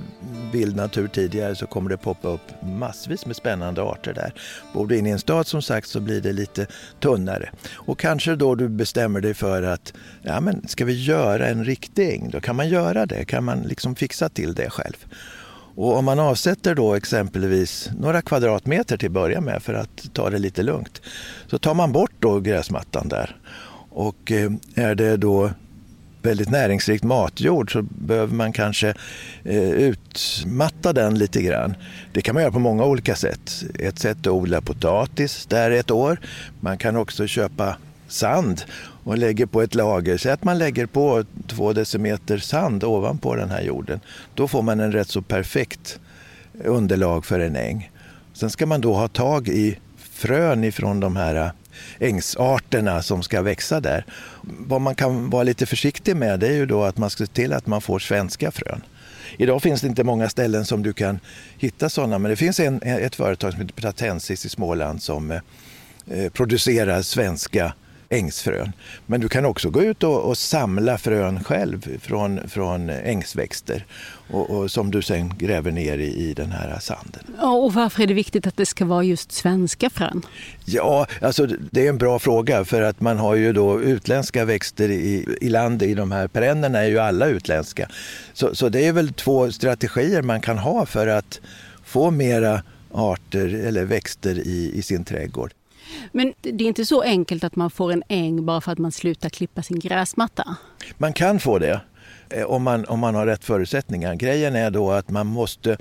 vild 0.51 0.75
natur 0.75 1.07
tidigare 1.07 1.55
så 1.55 1.67
kommer 1.67 1.89
det 1.89 1.97
poppa 1.97 2.27
upp 2.27 2.61
massvis 2.61 3.25
med 3.25 3.35
spännande 3.35 3.81
arter 3.81 4.13
där. 4.13 4.33
Bor 4.73 4.87
du 4.87 4.97
inne 4.97 5.09
i 5.09 5.11
en 5.11 5.19
stad 5.19 5.47
som 5.47 5.61
sagt 5.61 5.87
så 5.87 5.99
blir 5.99 6.21
det 6.21 6.33
lite 6.33 6.67
tunnare. 6.99 7.49
Och 7.73 7.99
kanske 7.99 8.35
då 8.35 8.55
du 8.55 8.69
bestämmer 8.69 9.21
dig 9.21 9.33
för 9.33 9.63
att 9.63 9.93
ja, 10.21 10.41
men 10.41 10.67
ska 10.67 10.85
vi 10.85 11.03
göra 11.03 11.47
en 11.47 11.65
riktig 11.65 12.13
äng, 12.13 12.29
då 12.29 12.39
kan 12.39 12.55
man 12.55 12.69
göra 12.69 13.05
det. 13.05 13.25
Kan 13.25 13.43
man 13.43 13.61
liksom 13.61 13.95
fixa 13.95 14.29
till 14.29 14.53
det 14.53 14.69
själv. 14.69 15.05
Och 15.75 15.97
om 15.97 16.05
man 16.05 16.19
avsätter 16.19 16.75
då 16.75 16.93
exempelvis 16.93 17.89
några 17.99 18.21
kvadratmeter 18.21 18.97
till 18.97 19.07
att 19.07 19.13
börja 19.13 19.41
med 19.41 19.63
för 19.63 19.73
att 19.73 20.13
ta 20.13 20.29
det 20.29 20.39
lite 20.39 20.63
lugnt 20.63 21.01
så 21.47 21.57
tar 21.57 21.73
man 21.73 21.91
bort 21.91 22.11
då 22.19 22.39
gräsmattan 22.39 23.07
där. 23.07 23.35
Och 23.89 24.31
eh, 24.31 24.51
är 24.75 24.95
det 24.95 25.17
då 25.17 25.51
väldigt 26.27 26.49
näringsrikt 26.49 27.03
matjord 27.03 27.71
så 27.71 27.81
behöver 27.81 28.35
man 28.35 28.53
kanske 28.53 28.93
eh, 29.43 29.69
utmatta 29.69 30.93
den 30.93 31.17
lite 31.17 31.41
grann. 31.41 31.75
Det 32.13 32.21
kan 32.21 32.33
man 32.33 32.43
göra 32.43 32.53
på 32.53 32.59
många 32.59 32.85
olika 32.85 33.15
sätt. 33.15 33.63
Ett 33.79 33.99
sätt 33.99 34.17
är 34.17 34.29
att 34.29 34.35
odla 34.35 34.61
potatis 34.61 35.45
där 35.45 35.71
ett 35.71 35.91
år. 35.91 36.19
Man 36.59 36.77
kan 36.77 36.95
också 36.95 37.27
köpa 37.27 37.77
sand 38.07 38.61
och 39.03 39.17
lägger 39.17 39.45
på 39.45 39.61
ett 39.61 39.75
lager. 39.75 40.17
Säg 40.17 40.31
att 40.31 40.43
man 40.43 40.57
lägger 40.57 40.85
på 40.85 41.23
två 41.47 41.73
decimeter 41.73 42.37
sand 42.37 42.83
ovanpå 42.83 43.35
den 43.35 43.49
här 43.49 43.61
jorden. 43.61 43.99
Då 44.33 44.47
får 44.47 44.61
man 44.61 44.79
en 44.79 44.91
rätt 44.91 45.09
så 45.09 45.21
perfekt 45.21 45.99
underlag 46.63 47.25
för 47.25 47.39
en 47.39 47.55
äng. 47.55 47.91
Sen 48.33 48.49
ska 48.49 48.65
man 48.65 48.81
då 48.81 48.93
ha 48.93 49.07
tag 49.07 49.47
i 49.47 49.79
frön 49.97 50.63
ifrån 50.63 50.99
de 50.99 51.15
här 51.15 51.51
ängsarterna 51.99 53.01
som 53.01 53.23
ska 53.23 53.41
växa 53.41 53.79
där. 53.79 54.05
Vad 54.41 54.81
man 54.81 54.95
kan 54.95 55.29
vara 55.29 55.43
lite 55.43 55.65
försiktig 55.65 56.15
med 56.15 56.39
det 56.39 56.47
är 56.47 56.53
ju 56.53 56.65
då 56.65 56.83
att 56.83 56.97
man 56.97 57.09
ska 57.09 57.25
se 57.25 57.33
till 57.33 57.53
att 57.53 57.67
man 57.67 57.81
får 57.81 57.99
svenska 57.99 58.51
frön. 58.51 58.83
Idag 59.37 59.61
finns 59.61 59.81
det 59.81 59.87
inte 59.87 60.03
många 60.03 60.29
ställen 60.29 60.65
som 60.65 60.83
du 60.83 60.93
kan 60.93 61.19
hitta 61.57 61.89
sådana 61.89 62.19
men 62.19 62.29
det 62.29 62.35
finns 62.35 62.59
en, 62.59 62.81
ett 62.81 63.15
företag 63.15 63.51
som 63.51 63.61
heter 63.61 63.73
Pratensis 63.73 64.45
i 64.45 64.49
Småland 64.49 65.03
som 65.03 65.31
eh, 65.31 65.39
eh 66.11 66.29
producerar 66.29 67.01
svenska 67.01 67.73
ängsfrön. 68.09 68.71
Men 69.05 69.21
du 69.21 69.29
kan 69.29 69.45
också 69.45 69.69
gå 69.69 69.83
ut 69.83 70.03
och, 70.03 70.21
och 70.21 70.37
samla 70.37 70.97
frön 70.97 71.43
själv 71.43 71.99
från, 72.01 72.49
från 72.49 72.89
ängsväxter 72.89 73.85
och, 74.29 74.49
och, 74.49 74.71
som 74.71 74.91
du 74.91 75.01
sen 75.01 75.33
gräver 75.37 75.71
ner 75.71 75.97
i, 75.97 76.29
i 76.29 76.33
den 76.33 76.51
här 76.51 76.79
sanden. 76.79 77.23
Och 77.41 77.73
varför 77.73 78.03
är 78.03 78.07
det 78.07 78.13
viktigt 78.13 78.47
att 78.47 78.57
det 78.57 78.65
ska 78.65 78.85
vara 78.85 79.03
just 79.03 79.31
svenska 79.31 79.89
frön? 79.89 80.21
Ja, 80.65 81.07
alltså 81.21 81.47
det 81.71 81.85
är 81.85 81.89
en 81.89 81.97
bra 81.97 82.19
fråga 82.19 82.65
för 82.65 82.81
att 82.81 83.01
man 83.01 83.17
har 83.17 83.35
ju 83.35 83.53
då 83.53 83.81
utländska 83.81 84.45
växter 84.45 84.89
i, 84.89 85.37
i 85.41 85.49
land 85.49 85.83
i 85.83 85.93
de 85.93 86.11
här 86.11 86.27
perennerna 86.27 86.79
är 86.79 86.87
ju 86.87 86.99
alla 86.99 87.27
utländska. 87.27 87.89
Så, 88.33 88.55
så 88.55 88.69
det 88.69 88.87
är 88.87 88.93
väl 88.93 89.13
två 89.13 89.51
strategier 89.51 90.21
man 90.21 90.41
kan 90.41 90.57
ha 90.57 90.85
för 90.85 91.07
att 91.07 91.41
få 91.85 92.11
mera 92.11 92.63
arter 92.91 93.65
eller 93.65 93.85
växter 93.85 94.39
i, 94.39 94.71
i 94.75 94.81
sin 94.81 95.03
trädgård. 95.03 95.53
Men 96.11 96.33
det 96.41 96.63
är 96.63 96.67
inte 96.67 96.85
så 96.85 97.01
enkelt 97.01 97.43
att 97.43 97.55
man 97.55 97.69
får 97.69 97.91
en 97.91 98.03
äng 98.07 98.45
bara 98.45 98.61
för 98.61 98.71
att 98.71 98.77
man 98.77 98.91
slutar 98.91 99.29
klippa 99.29 99.63
sin 99.63 99.79
gräsmatta? 99.79 100.55
Man 100.97 101.13
kan 101.13 101.39
få 101.39 101.59
det 101.59 101.81
eh, 102.29 102.43
om 102.43 102.63
man, 102.63 102.85
om 102.85 102.99
man 102.99 103.15
har 103.15 103.25
rätt 103.25 103.43
förutsättningar. 103.43 104.15
Grejen 104.15 104.55
är 104.55 104.71
då 104.71 104.91
att 104.91 105.09
man 105.09 105.27
måste... 105.27 105.77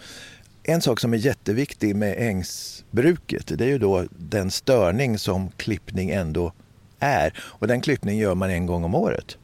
En 0.68 0.82
sak 0.82 1.00
som 1.00 1.12
är 1.12 1.18
jätteviktig 1.18 1.96
med 1.96 2.14
ängsbruket 2.18 3.58
det 3.58 3.64
är 3.64 3.68
ju 3.68 3.78
då 3.78 4.04
den 4.10 4.50
störning 4.50 5.18
som 5.18 5.50
klippning 5.50 6.10
ändå 6.10 6.52
är. 6.98 7.32
Och 7.38 7.66
den 7.66 7.80
klippningen 7.80 8.20
gör 8.20 8.34
man 8.34 8.50
en 8.50 8.66
gång 8.66 8.84
om 8.84 8.94
året 8.94 9.38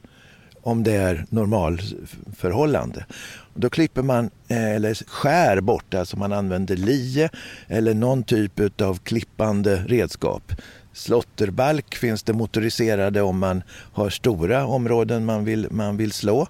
om 0.63 0.83
det 0.83 0.93
är 0.93 1.27
normalförhållande. 1.29 3.07
Då 3.55 3.71
klipper 3.71 4.03
man 4.03 4.31
eh, 4.49 4.75
eller 4.75 4.95
skär 4.95 5.61
bort, 5.61 5.95
alltså 5.95 6.17
man 6.17 6.33
använder 6.33 6.77
lie 6.77 7.29
eller 7.69 7.95
någon 7.95 8.23
typ 8.23 8.81
av 8.81 8.99
klippande 8.99 9.85
redskap. 9.87 10.53
Slotterbalk 10.93 11.95
finns 11.95 12.23
det 12.23 12.33
motoriserade 12.33 13.23
om 13.23 13.39
man 13.39 13.63
har 13.93 14.11
stora 14.11 14.67
områden 14.67 15.25
man 15.25 15.45
vill, 15.45 15.67
man 15.71 15.97
vill 15.97 16.13
slå. 16.13 16.47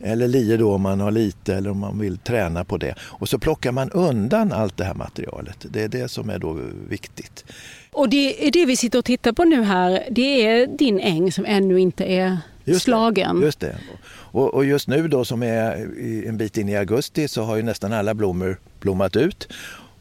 Eller 0.00 0.28
lie 0.28 0.56
då 0.56 0.74
om 0.74 0.82
man 0.82 1.00
har 1.00 1.10
lite 1.10 1.54
eller 1.54 1.70
om 1.70 1.78
man 1.78 1.98
vill 1.98 2.18
träna 2.18 2.64
på 2.64 2.76
det. 2.76 2.94
Och 3.00 3.28
så 3.28 3.38
plockar 3.38 3.72
man 3.72 3.90
undan 3.90 4.52
allt 4.52 4.76
det 4.76 4.84
här 4.84 4.94
materialet. 4.94 5.66
Det 5.70 5.82
är 5.82 5.88
det 5.88 6.08
som 6.08 6.30
är 6.30 6.38
då 6.38 6.58
viktigt. 6.88 7.44
Och 7.92 8.08
det 8.08 8.46
är 8.46 8.50
det 8.50 8.66
vi 8.66 8.76
sitter 8.76 8.98
och 8.98 9.04
tittar 9.04 9.32
på 9.32 9.44
nu 9.44 9.62
här. 9.62 10.08
Det 10.10 10.46
är 10.46 10.66
din 10.66 11.00
äng 11.00 11.32
som 11.32 11.44
ännu 11.44 11.80
inte 11.80 12.04
är 12.04 12.38
Just 12.64 12.84
slagen. 12.84 13.40
Det, 13.40 13.46
just 13.46 13.60
det. 13.60 13.76
Och, 14.10 14.54
och, 14.54 14.64
just 14.64 14.88
nu 14.88 15.08
då 15.08 15.24
som 15.24 15.42
är 15.42 15.88
en 16.28 16.36
bit 16.36 16.58
in 16.58 16.68
i 16.68 16.76
augusti 16.76 17.28
så 17.28 17.42
har 17.42 17.56
ju 17.56 17.62
nästan 17.62 17.92
alla 17.92 18.14
blommor 18.14 18.60
blommat 18.80 19.16
ut. 19.16 19.48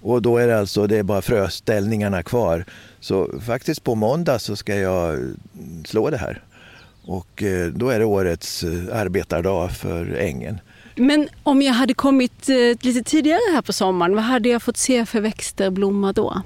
Och 0.02 0.22
då 0.22 0.38
är 0.38 0.48
det 0.48 0.60
alltså 0.60 0.88
det 0.88 0.98
är 0.98 1.04
bara 1.04 1.22
fröställningarna 1.22 2.24
kvar. 2.24 2.66
Så 3.00 3.40
faktiskt 3.46 3.84
på 3.84 3.96
måndag 3.96 4.40
så 4.40 4.56
ska 4.56 4.76
jag 4.76 5.34
slå 5.86 6.10
det 6.10 6.18
här. 6.18 6.44
Och 7.06 7.44
eh, 7.44 7.68
då 7.68 7.90
är 7.90 8.00
det 8.00 8.06
årets 8.06 8.64
eh, 8.64 9.00
arbetardag 9.00 9.72
för 9.72 10.16
ängen. 10.16 10.60
Men 10.96 11.30
om 11.44 11.62
jag 11.62 11.74
hade 11.74 11.94
kommit 11.94 12.50
eh, 12.50 12.56
lite 12.82 13.04
tidigare 13.04 13.54
här 13.54 13.62
på 13.62 13.74
sommaren, 13.74 14.16
vad 14.16 14.24
hade 14.24 14.50
jag 14.50 14.64
fått 14.64 14.78
se 14.78 15.06
för 15.06 15.22
växter 15.22 15.70
blomma 15.70 16.14
då? 16.14 16.42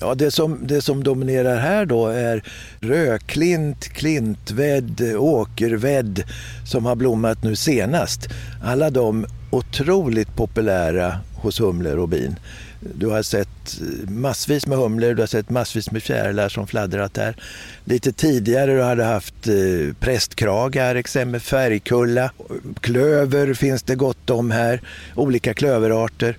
Ja, 0.00 0.14
det 0.14 0.30
som, 0.30 0.58
det 0.66 0.82
som 0.82 1.04
dominerar 1.04 1.56
här 1.56 1.86
då 1.86 2.06
är 2.06 2.42
rödklint, 2.80 3.88
klintvädd, 3.88 5.14
åkervädd 5.16 6.22
som 6.66 6.86
har 6.86 6.96
blommat 6.96 7.42
nu 7.42 7.56
senast. 7.56 8.28
Alla 8.62 8.90
de 8.90 9.26
otroligt 9.50 10.36
populära 10.36 11.20
hos 11.34 11.60
humlor 11.60 11.98
och 11.98 12.08
bin. 12.08 12.36
Du 12.80 13.06
har 13.06 13.22
sett 13.22 13.80
massvis 14.08 14.66
med 14.66 14.78
humlor, 14.78 15.14
du 15.14 15.22
har 15.22 15.26
sett 15.26 15.50
massvis 15.50 15.90
med 15.90 16.02
fjärilar 16.02 16.48
som 16.48 16.66
fladdrat 16.66 17.16
här. 17.16 17.36
Lite 17.84 18.12
tidigare 18.12 18.74
du 18.74 18.82
hade 18.82 19.04
haft 19.04 19.46
eh, 19.46 19.94
prästkragar, 20.00 20.94
exempel 20.94 21.40
färgkulla. 21.40 22.32
Klöver 22.80 23.54
finns 23.54 23.82
det 23.82 23.94
gott 23.94 24.30
om 24.30 24.50
här, 24.50 24.80
olika 25.14 25.54
klöverarter. 25.54 26.36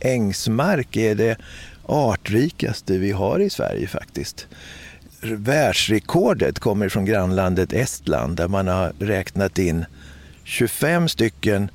Ängsmark 0.00 0.96
är 0.96 1.14
det 1.14 1.36
artrikaste 1.86 2.98
vi 2.98 3.12
har 3.12 3.40
i 3.40 3.50
Sverige 3.50 3.86
faktiskt. 3.86 4.46
Världsrekordet 5.22 6.58
kommer 6.58 6.88
från 6.88 7.04
grannlandet 7.04 7.72
Estland 7.72 8.36
där 8.36 8.48
man 8.48 8.68
har 8.68 8.92
räknat 8.98 9.58
in 9.58 9.84
25 10.44 11.08
stycken 11.08 11.70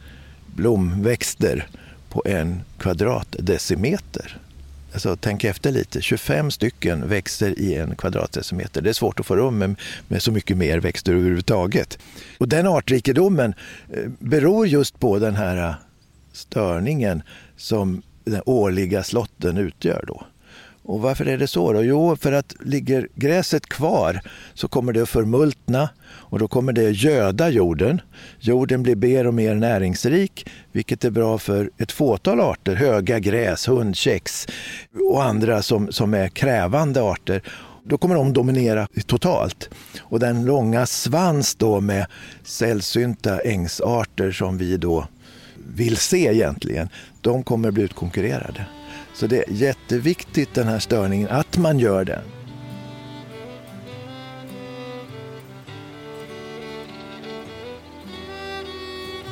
blomväxter 0.55 1.67
på 2.09 2.23
en 2.25 2.61
kvadratdecimeter. 2.77 4.37
Alltså, 4.93 5.17
tänk 5.21 5.43
efter 5.43 5.71
lite. 5.71 6.01
25 6.01 6.51
stycken 6.51 7.09
växer 7.09 7.59
i 7.59 7.75
en 7.75 7.95
kvadratdecimeter. 7.95 8.81
Det 8.81 8.89
är 8.89 8.93
svårt 8.93 9.19
att 9.19 9.25
få 9.25 9.35
rum 9.35 9.57
med, 9.57 9.75
med 10.07 10.23
så 10.23 10.31
mycket 10.31 10.57
mer 10.57 10.79
växter 10.79 11.13
överhuvudtaget. 11.13 11.97
Och 12.37 12.47
den 12.47 12.67
artrikedomen 12.67 13.53
eh, 13.89 14.03
beror 14.19 14.67
just 14.67 14.99
på 14.99 15.19
den 15.19 15.35
här 15.35 15.69
eh, 15.69 15.75
störningen 16.33 17.21
som 17.57 18.01
den 18.29 18.41
årliga 18.45 19.03
slotten 19.03 19.57
utgör. 19.57 20.03
Då. 20.07 20.23
Och 20.89 21.01
varför 21.01 21.25
är 21.25 21.37
det 21.37 21.47
så? 21.47 21.73
Då? 21.73 21.83
Jo, 21.83 22.15
för 22.15 22.31
att 22.31 22.55
ligger 22.65 23.07
gräset 23.15 23.65
kvar 23.65 24.21
så 24.53 24.67
kommer 24.67 24.93
det 24.93 25.01
att 25.01 25.09
förmultna 25.09 25.89
och 26.05 26.39
då 26.39 26.47
kommer 26.47 26.73
det 26.73 26.87
att 26.87 27.03
göda 27.03 27.49
jorden. 27.49 28.01
Jorden 28.39 28.83
blir 28.83 28.95
mer 28.95 29.27
och 29.27 29.33
mer 29.33 29.55
näringsrik 29.55 30.49
vilket 30.71 31.05
är 31.05 31.09
bra 31.09 31.37
för 31.37 31.71
ett 31.77 31.91
fåtal 31.91 32.39
arter, 32.39 32.75
höga 32.75 33.19
gräs, 33.19 33.67
hundkex 33.67 34.47
och 35.11 35.23
andra 35.23 35.61
som, 35.61 35.91
som 35.91 36.13
är 36.13 36.27
krävande 36.27 37.01
arter. 37.01 37.41
Då 37.83 37.97
kommer 37.97 38.15
de 38.15 38.33
dominera 38.33 38.87
totalt. 39.05 39.69
Och 40.01 40.19
den 40.19 40.45
långa 40.45 40.85
svans 40.85 41.55
då 41.55 41.81
med 41.81 42.05
sällsynta 42.43 43.39
ängsarter 43.39 44.31
som 44.31 44.57
vi 44.57 44.77
då 44.77 45.07
vill 45.75 45.97
se 45.97 46.27
egentligen, 46.27 46.89
de 47.21 47.43
kommer 47.43 47.71
bli 47.71 47.83
utkonkurrerade. 47.83 48.65
Så 49.13 49.27
det 49.27 49.37
är 49.37 49.51
jätteviktigt 49.51 50.53
den 50.53 50.67
här 50.67 50.79
störningen, 50.79 51.29
att 51.29 51.57
man 51.57 51.79
gör 51.79 52.05
den. 52.05 52.21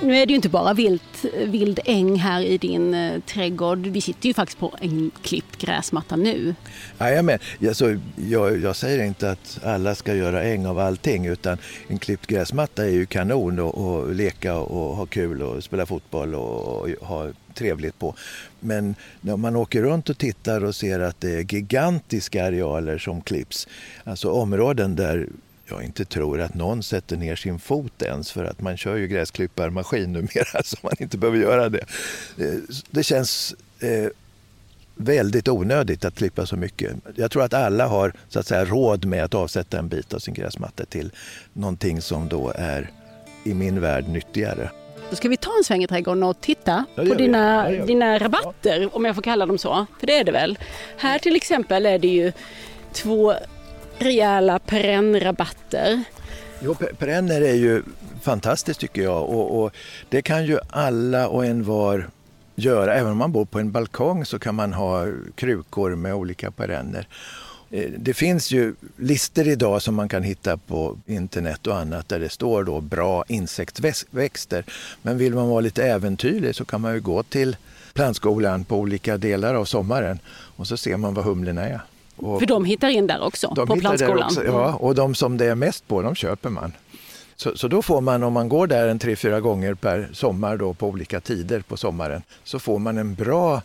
Nu 0.03 0.17
är 0.17 0.25
det 0.25 0.29
ju 0.29 0.35
inte 0.35 0.49
bara 0.49 0.73
vilt, 0.73 1.25
vild 1.45 1.79
äng 1.85 2.15
här 2.15 2.41
i 2.41 2.57
din 2.57 2.93
eh, 2.93 3.19
trädgård. 3.19 3.79
Vi 3.79 4.01
sitter 4.01 4.27
ju 4.27 4.33
faktiskt 4.33 4.59
på 4.59 4.75
en 4.81 5.11
klippt 5.21 5.57
gräsmatta 5.57 6.15
nu. 6.15 6.55
Jajamän. 6.99 7.39
Alltså, 7.67 7.95
jag, 8.15 8.59
jag 8.59 8.75
säger 8.75 9.05
inte 9.05 9.31
att 9.31 9.59
alla 9.63 9.95
ska 9.95 10.15
göra 10.15 10.43
äng 10.43 10.65
av 10.65 10.79
allting 10.79 11.25
utan 11.25 11.57
en 11.87 11.97
klippt 11.97 12.27
gräsmatta 12.27 12.85
är 12.85 12.89
ju 12.89 13.05
kanon 13.05 13.59
att 13.59 14.15
leka 14.15 14.57
och 14.57 14.95
ha 14.95 15.05
kul 15.05 15.43
och 15.43 15.63
spela 15.63 15.85
fotboll 15.85 16.35
och, 16.35 16.81
och 16.81 16.89
ha 17.07 17.27
trevligt 17.57 17.99
på. 17.99 18.15
Men 18.59 18.95
när 19.21 19.37
man 19.37 19.55
åker 19.55 19.81
runt 19.81 20.09
och 20.09 20.17
tittar 20.17 20.63
och 20.63 20.75
ser 20.75 20.99
att 20.99 21.21
det 21.21 21.35
är 21.35 21.53
gigantiska 21.53 22.45
arealer 22.45 22.97
som 22.97 23.21
klipps, 23.21 23.67
alltså 24.03 24.31
områden 24.31 24.95
där 24.95 25.27
jag 25.69 25.83
inte 25.83 26.05
tror 26.05 26.41
att 26.41 26.53
någon 26.53 26.83
sätter 26.83 27.17
ner 27.17 27.35
sin 27.35 27.59
fot 27.59 28.01
ens 28.01 28.31
för 28.31 28.45
att 28.45 28.61
man 28.61 28.77
kör 28.77 28.95
ju 28.95 29.07
gräsklipparmaskin 29.07 30.13
numera 30.13 30.63
så 30.63 30.77
man 30.81 30.93
inte 30.99 31.17
behöver 31.17 31.39
göra 31.39 31.69
det. 31.69 31.85
Eh, 32.37 32.59
det 32.91 33.03
känns 33.03 33.55
eh, 33.79 34.09
väldigt 34.95 35.47
onödigt 35.47 36.05
att 36.05 36.15
klippa 36.15 36.45
så 36.45 36.55
mycket. 36.55 36.95
Jag 37.15 37.31
tror 37.31 37.43
att 37.43 37.53
alla 37.53 37.87
har 37.87 38.13
så 38.29 38.39
att 38.39 38.47
säga, 38.47 38.65
råd 38.65 39.05
med 39.05 39.23
att 39.23 39.33
avsätta 39.33 39.79
en 39.79 39.87
bit 39.87 40.13
av 40.13 40.19
sin 40.19 40.33
gräsmatta 40.33 40.85
till 40.85 41.11
någonting 41.53 42.01
som 42.01 42.27
då 42.27 42.53
är 42.55 42.91
i 43.43 43.53
min 43.53 43.81
värld 43.81 44.07
nyttigare. 44.07 44.69
Då 45.09 45.15
ska 45.15 45.29
vi 45.29 45.37
ta 45.37 45.51
en 45.57 45.63
sväng 45.63 45.83
i 45.83 45.87
trädgården 45.87 46.23
och 46.23 46.41
titta 46.41 46.85
på 46.95 47.03
dina, 47.03 47.69
dina 47.69 48.19
rabatter, 48.19 48.79
ja. 48.81 48.89
om 48.93 49.05
jag 49.05 49.15
får 49.15 49.21
kalla 49.21 49.45
dem 49.45 49.57
så. 49.57 49.85
För 49.99 50.07
det 50.07 50.17
är 50.17 50.23
det 50.23 50.31
väl. 50.31 50.59
Här 50.97 51.19
till 51.19 51.35
exempel 51.35 51.85
är 51.85 51.99
det 51.99 52.07
ju 52.07 52.31
två 52.93 53.33
rejäla 53.97 54.59
perennrabatter. 54.59 56.03
Jo, 56.59 56.75
perenner 56.97 57.41
är 57.41 57.53
ju 57.53 57.83
fantastiskt 58.21 58.79
tycker 58.79 59.01
jag 59.01 59.29
och, 59.29 59.63
och, 59.63 59.71
det 60.09 60.21
kan 60.21 60.45
ju 60.45 60.59
alla 60.69 61.27
och 61.27 61.45
en 61.45 61.63
var 61.63 62.09
göra. 62.55 62.95
Även 62.95 63.11
om 63.11 63.17
man 63.17 63.31
bor 63.31 63.45
på 63.45 63.59
en 63.59 63.71
balkong 63.71 64.25
så 64.25 64.39
kan 64.39 64.55
man 64.55 64.73
ha 64.73 65.05
krukor 65.35 65.95
med 65.95 66.13
olika 66.13 66.51
perenner. 66.51 67.07
Eh, 67.71 67.89
det 67.97 68.13
finns 68.13 68.51
ju 68.51 68.75
listor 68.97 69.47
idag 69.47 69.81
som 69.81 69.95
man 69.95 70.09
kan 70.09 70.23
hitta 70.23 70.57
på 70.57 70.97
internet 71.05 71.67
och 71.67 71.77
annat 71.77 72.09
där 72.09 72.19
det 72.19 72.29
står 72.29 72.63
då 72.63 72.81
bra 72.81 73.23
insektsväxter. 73.27 74.63
Men 75.01 75.17
vill 75.17 75.33
man 75.33 75.49
vara 75.49 75.61
lite 75.61 75.83
äventyrlig 75.83 76.55
så 76.55 76.65
kan 76.65 76.81
man 76.81 76.93
ju 76.93 77.01
gå 77.01 77.23
till 77.23 77.55
plantskolan 77.93 78.63
på 78.63 78.77
olika 78.77 79.17
delar 79.17 79.55
av 79.55 79.65
sommaren 79.65 80.19
och 80.29 80.67
så 80.67 80.77
ser 80.77 80.97
man 80.97 81.13
vad 81.13 81.25
humlorna 81.25 81.65
är. 81.65 81.81
Och 82.15 82.39
För 82.39 82.45
de 82.45 82.65
hittar 82.65 82.89
in 82.89 83.07
där 83.07 83.23
också, 83.23 83.55
på 83.55 83.75
plantskolan? 83.75 84.27
Också, 84.27 84.45
ja, 84.45 84.73
och 84.73 84.95
de 84.95 85.15
som 85.15 85.37
det 85.37 85.45
är 85.45 85.55
mest 85.55 85.87
på, 85.87 86.01
de 86.01 86.15
köper 86.15 86.49
man. 86.49 86.73
Så, 87.35 87.57
så 87.57 87.67
då 87.67 87.81
får 87.81 88.01
man, 88.01 88.23
om 88.23 88.33
man 88.33 88.49
går 88.49 88.67
där 88.67 88.87
en 88.87 88.99
tre, 88.99 89.15
fyra 89.15 89.39
gånger 89.39 89.73
per 89.73 90.09
sommar 90.13 90.57
då, 90.57 90.73
på 90.73 90.87
olika 90.87 91.19
tider 91.19 91.59
på 91.59 91.77
sommaren, 91.77 92.21
så 92.43 92.59
får 92.59 92.79
man 92.79 92.97
en 92.97 93.15
bra 93.15 93.61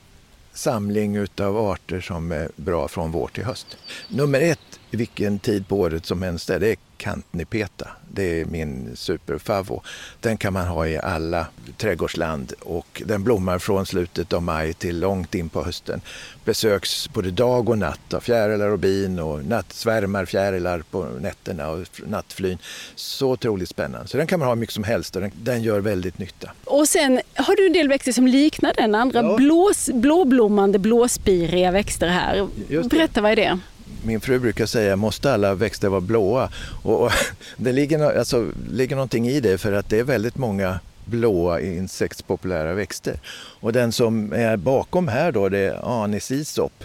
samling 0.53 1.17
utav 1.17 1.57
arter 1.57 2.01
som 2.01 2.33
är 2.33 2.49
bra 2.57 2.89
från 2.89 3.11
vår 3.11 3.29
till 3.29 3.45
höst. 3.45 3.77
Nummer 4.09 4.41
ett, 4.41 4.81
vilken 4.95 5.39
tid 5.39 5.69
på 5.69 5.77
året 5.77 6.07
som 6.07 6.23
helst, 6.23 6.47
det 6.47 6.69
är 6.69 6.77
kantnipeta. 7.03 7.89
Det 8.13 8.41
är 8.41 8.45
min 8.45 8.91
superfavo. 8.95 9.83
Den 10.21 10.37
kan 10.37 10.53
man 10.53 10.67
ha 10.67 10.87
i 10.87 10.99
alla 10.99 11.47
trädgårdsland 11.77 12.53
och 12.61 13.03
den 13.07 13.25
blommar 13.25 13.59
från 13.59 13.87
slutet 13.87 14.33
av 14.33 14.43
maj 14.43 14.75
till 14.75 15.01
långt 15.01 15.35
in 15.35 15.49
på 15.49 15.65
hösten. 15.65 16.01
Besöks 16.45 17.09
både 17.13 17.31
dag 17.31 17.69
och 17.69 17.79
natt 17.79 18.15
av 18.15 18.21
fjärilar 18.21 18.69
och 18.69 18.79
bin 18.79 19.19
och 19.19 19.45
nattsvärmar 19.45 20.25
fjärilar 20.25 20.83
på 20.91 21.05
nätterna 21.05 21.69
och 21.69 21.87
nattflyn. 22.07 22.59
Så 22.95 23.31
otroligt 23.31 23.69
spännande. 23.69 24.09
Så 24.09 24.17
den 24.17 24.27
kan 24.27 24.39
man 24.39 24.49
ha 24.49 24.55
mycket 24.55 24.75
som 24.75 24.85
helst 24.85 25.17
och 25.17 25.23
den, 25.23 25.31
den 25.35 25.63
gör 25.63 25.81
väldigt 25.81 26.19
nytta. 26.19 26.51
Och 26.65 26.89
sen 26.89 27.21
har 27.35 27.57
du 27.57 27.67
en 27.67 27.73
del 27.73 27.89
växter 27.89 28.13
som 28.13 28.27
liknar 28.27 28.73
den 28.77 28.95
andra 28.95 29.23
ja. 29.23 29.37
blås, 29.37 29.91
blåblommande 29.95 30.79
blåspiriga 30.79 31.71
växter 31.71 32.09
här. 32.09 32.49
Berätta, 32.89 33.21
vad 33.21 33.33
är 33.33 33.37
det? 33.37 33.59
Min 34.05 34.21
fru 34.21 34.39
brukar 34.39 34.67
säga, 34.67 34.97
måste 34.97 35.33
alla 35.33 35.55
växter 35.55 35.89
vara 35.89 36.01
blåa? 36.01 36.51
Och, 36.83 37.03
och 37.03 37.13
det 37.57 37.73
ligger, 37.73 38.19
alltså, 38.19 38.51
ligger 38.71 38.97
någonting 38.97 39.29
i 39.29 39.41
det 39.41 39.59
för 39.59 39.73
att 39.73 39.89
det 39.89 39.99
är 39.99 40.05
väldigt 40.05 40.37
många 40.37 40.81
blåa 41.05 41.61
insektspopulära 41.61 42.75
växter. 42.75 43.21
Och 43.61 43.73
den 43.73 43.93
som 43.93 44.33
är 44.33 44.57
bakom 44.57 45.09
här 45.09 45.33
då, 45.33 45.49
det 45.49 45.59
är 45.59 46.03
anisisop 46.05 46.85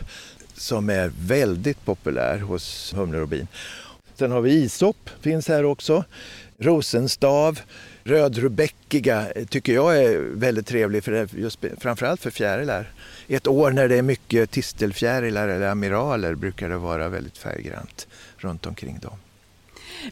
som 0.57 0.89
är 0.89 1.11
väldigt 1.19 1.85
populär 1.85 2.37
hos 2.37 2.93
humlor 2.95 3.21
och 3.21 3.27
bin. 3.27 3.47
Sen 4.15 4.31
har 4.31 4.41
vi 4.41 4.51
isop, 4.51 5.09
finns 5.21 5.47
här 5.47 5.65
också. 5.65 6.03
Rosenstav, 6.59 7.59
rödrubäckiga 8.07 9.27
tycker 9.49 9.73
jag 9.73 10.03
är 10.03 10.19
väldigt 10.33 10.67
trevlig, 10.67 11.03
för 11.03 11.29
just, 11.37 11.59
framförallt 11.77 12.21
för 12.21 12.31
fjärilar 12.31 12.91
ett 13.27 13.47
år 13.47 13.71
när 13.71 13.87
det 13.87 13.95
är 13.95 14.01
mycket 14.01 14.51
tistelfjärilar 14.51 15.47
eller 15.47 15.67
amiraler 15.67 16.35
brukar 16.35 16.69
det 16.69 16.77
vara 16.77 17.09
väldigt 17.09 17.37
färggrant 17.37 18.07
runt 18.37 18.65
omkring 18.65 18.99
dem. 18.99 19.17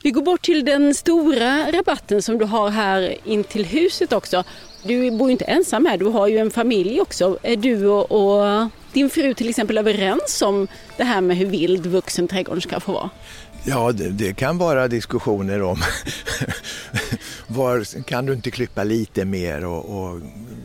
Vi 0.03 0.11
går 0.11 0.21
bort 0.21 0.41
till 0.41 0.65
den 0.65 0.93
stora 0.93 1.71
rabatten 1.71 2.21
som 2.21 2.37
du 2.37 2.45
har 2.45 2.69
här 2.69 3.15
in 3.23 3.43
till 3.43 3.65
huset 3.65 4.13
också. 4.13 4.43
Du 4.83 5.11
bor 5.11 5.27
ju 5.27 5.31
inte 5.31 5.45
ensam 5.45 5.85
här, 5.85 5.97
du 5.97 6.05
har 6.05 6.27
ju 6.27 6.37
en 6.37 6.51
familj 6.51 7.01
också. 7.01 7.37
Är 7.43 7.55
du 7.55 7.87
och, 7.87 8.11
och 8.11 8.69
din 8.93 9.09
fru 9.09 9.33
till 9.33 9.49
exempel 9.49 9.77
överens 9.77 10.41
om 10.41 10.67
det 10.97 11.03
här 11.03 11.21
med 11.21 11.37
hur 11.37 11.45
vild 11.45 11.85
vuxen 11.85 12.27
trädgården 12.27 12.61
ska 12.61 12.79
få 12.79 12.91
vara? 12.91 13.09
Ja, 13.67 13.91
det, 13.91 14.09
det, 14.09 14.33
kan 14.33 14.57
vara 14.57 14.87
diskussioner 14.87 15.61
om 15.61 15.81
var 17.47 18.03
kan 18.03 18.25
du 18.25 18.33
inte 18.33 18.51
klippa 18.51 18.83
lite 18.83 19.25
mer 19.25 19.65
och, 19.65 19.85
och 19.85 20.21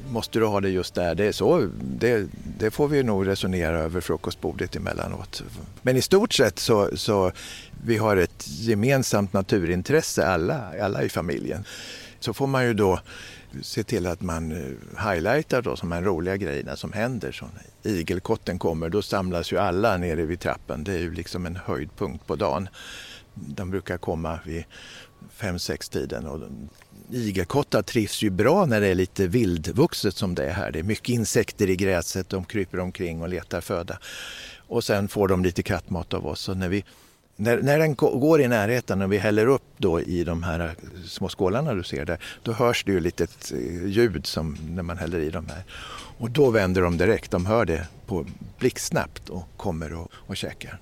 måste 0.08 0.38
du 0.38 0.46
ha 0.46 0.60
det 0.60 0.68
just 0.68 0.94
där? 0.94 1.14
Det, 1.14 1.24
är 1.24 1.32
så, 1.32 1.68
det, 1.82 2.28
det, 2.58 2.70
får 2.70 2.88
vi 2.88 3.02
nog 3.02 3.26
resonera 3.26 3.78
över 3.78 4.00
frukostbordet 4.00 4.76
emellanåt. 4.76 5.42
Men 5.82 5.96
i 5.96 6.02
stort 6.02 6.32
sett 6.32 6.58
så, 6.58 6.90
så 6.96 7.32
vi 7.84 7.96
har 7.96 8.16
ett 8.16 8.44
gemensamt 8.48 9.32
naturintresse 9.32 10.26
alla, 10.26 10.64
alla 10.82 11.02
i 11.02 11.08
familjen. 11.08 11.64
Så 12.20 12.32
får 12.32 12.46
man 12.46 12.64
ju 12.64 12.74
då 12.74 13.00
se 13.62 13.82
till 13.82 14.06
att 14.06 14.20
man 14.20 14.52
eh, 14.52 15.12
highlightar 15.12 15.62
då 15.62 15.74
de 15.74 15.92
här 15.92 16.02
roliga 16.02 16.36
grejerna 16.36 16.76
som 16.76 16.92
händer. 16.92 17.32
Så 17.32 17.46
när 17.82 17.92
igelkotten 17.92 18.58
kommer 18.58 18.88
då 18.88 19.02
samlas 19.02 19.52
ju 19.52 19.58
alla 19.58 19.96
nere 19.96 20.24
vid 20.24 20.40
trappen. 20.40 20.84
Det 20.84 20.92
är 20.92 20.98
ju 20.98 21.14
liksom 21.14 21.46
en 21.46 21.56
höjdpunkt 21.56 22.26
på 22.26 22.36
dagen. 22.36 22.68
De 23.34 23.70
brukar 23.70 23.98
komma 23.98 24.38
vid 24.44 24.64
fem 25.30 25.58
sex 25.58 25.88
tiden 25.88 26.26
och 26.26 26.40
igelkottar 27.10 27.82
trivs 27.82 28.22
ju 28.22 28.30
bra 28.30 28.66
när 28.66 28.80
det 28.80 28.86
är 28.86 28.94
lite 28.94 29.26
vildvuxet 29.26 30.16
som 30.16 30.34
det 30.34 30.44
är 30.44 30.52
här. 30.52 30.70
Det 30.70 30.78
är 30.78 30.82
mycket 30.82 31.08
insekter 31.08 31.70
i 31.70 31.76
gräset, 31.76 32.28
de 32.28 32.44
kryper 32.44 32.80
omkring 32.80 33.22
och 33.22 33.28
letar 33.28 33.60
föda. 33.60 33.98
Och 34.56 34.84
sen 34.84 35.08
får 35.08 35.28
de 35.28 35.44
lite 35.44 35.62
kattmat 35.62 36.14
av 36.14 36.26
oss. 36.26 36.48
Och 36.48 36.56
när, 36.56 36.68
vi, 36.68 36.84
när, 37.40 37.62
när 37.62 37.79
den 37.79 37.94
går 37.94 38.40
i 38.40 38.48
närheten 38.48 39.03
och 39.03 39.12
vi 39.12 39.18
häller 39.18 39.46
upp 39.46 39.62
då 39.76 40.00
i 40.00 40.24
de 40.24 40.42
här 40.42 40.74
små 41.07 41.29
skålarna 41.29 41.74
du 41.74 41.83
ser 41.83 42.05
där, 42.05 42.18
då 42.42 42.53
hörs 42.53 42.85
det 42.85 42.92
ju 42.92 43.00
lite 43.00 43.26
eh, 43.53 43.87
ljud 43.87 44.26
som 44.26 44.57
när 44.68 44.83
man 44.83 44.98
häller 44.98 45.18
i 45.18 45.31
de 45.31 45.46
här. 45.48 45.62
Och 46.18 46.31
då 46.31 46.50
vänder 46.50 46.83
de 46.83 46.98
direkt, 46.98 47.31
de 47.31 47.46
hör 47.46 47.64
det 47.64 47.87
på 48.07 48.26
blixtsnabbt 48.59 49.29
och 49.29 49.48
kommer 49.57 49.94
och, 49.94 50.09
och 50.14 50.37
käkar. 50.37 50.79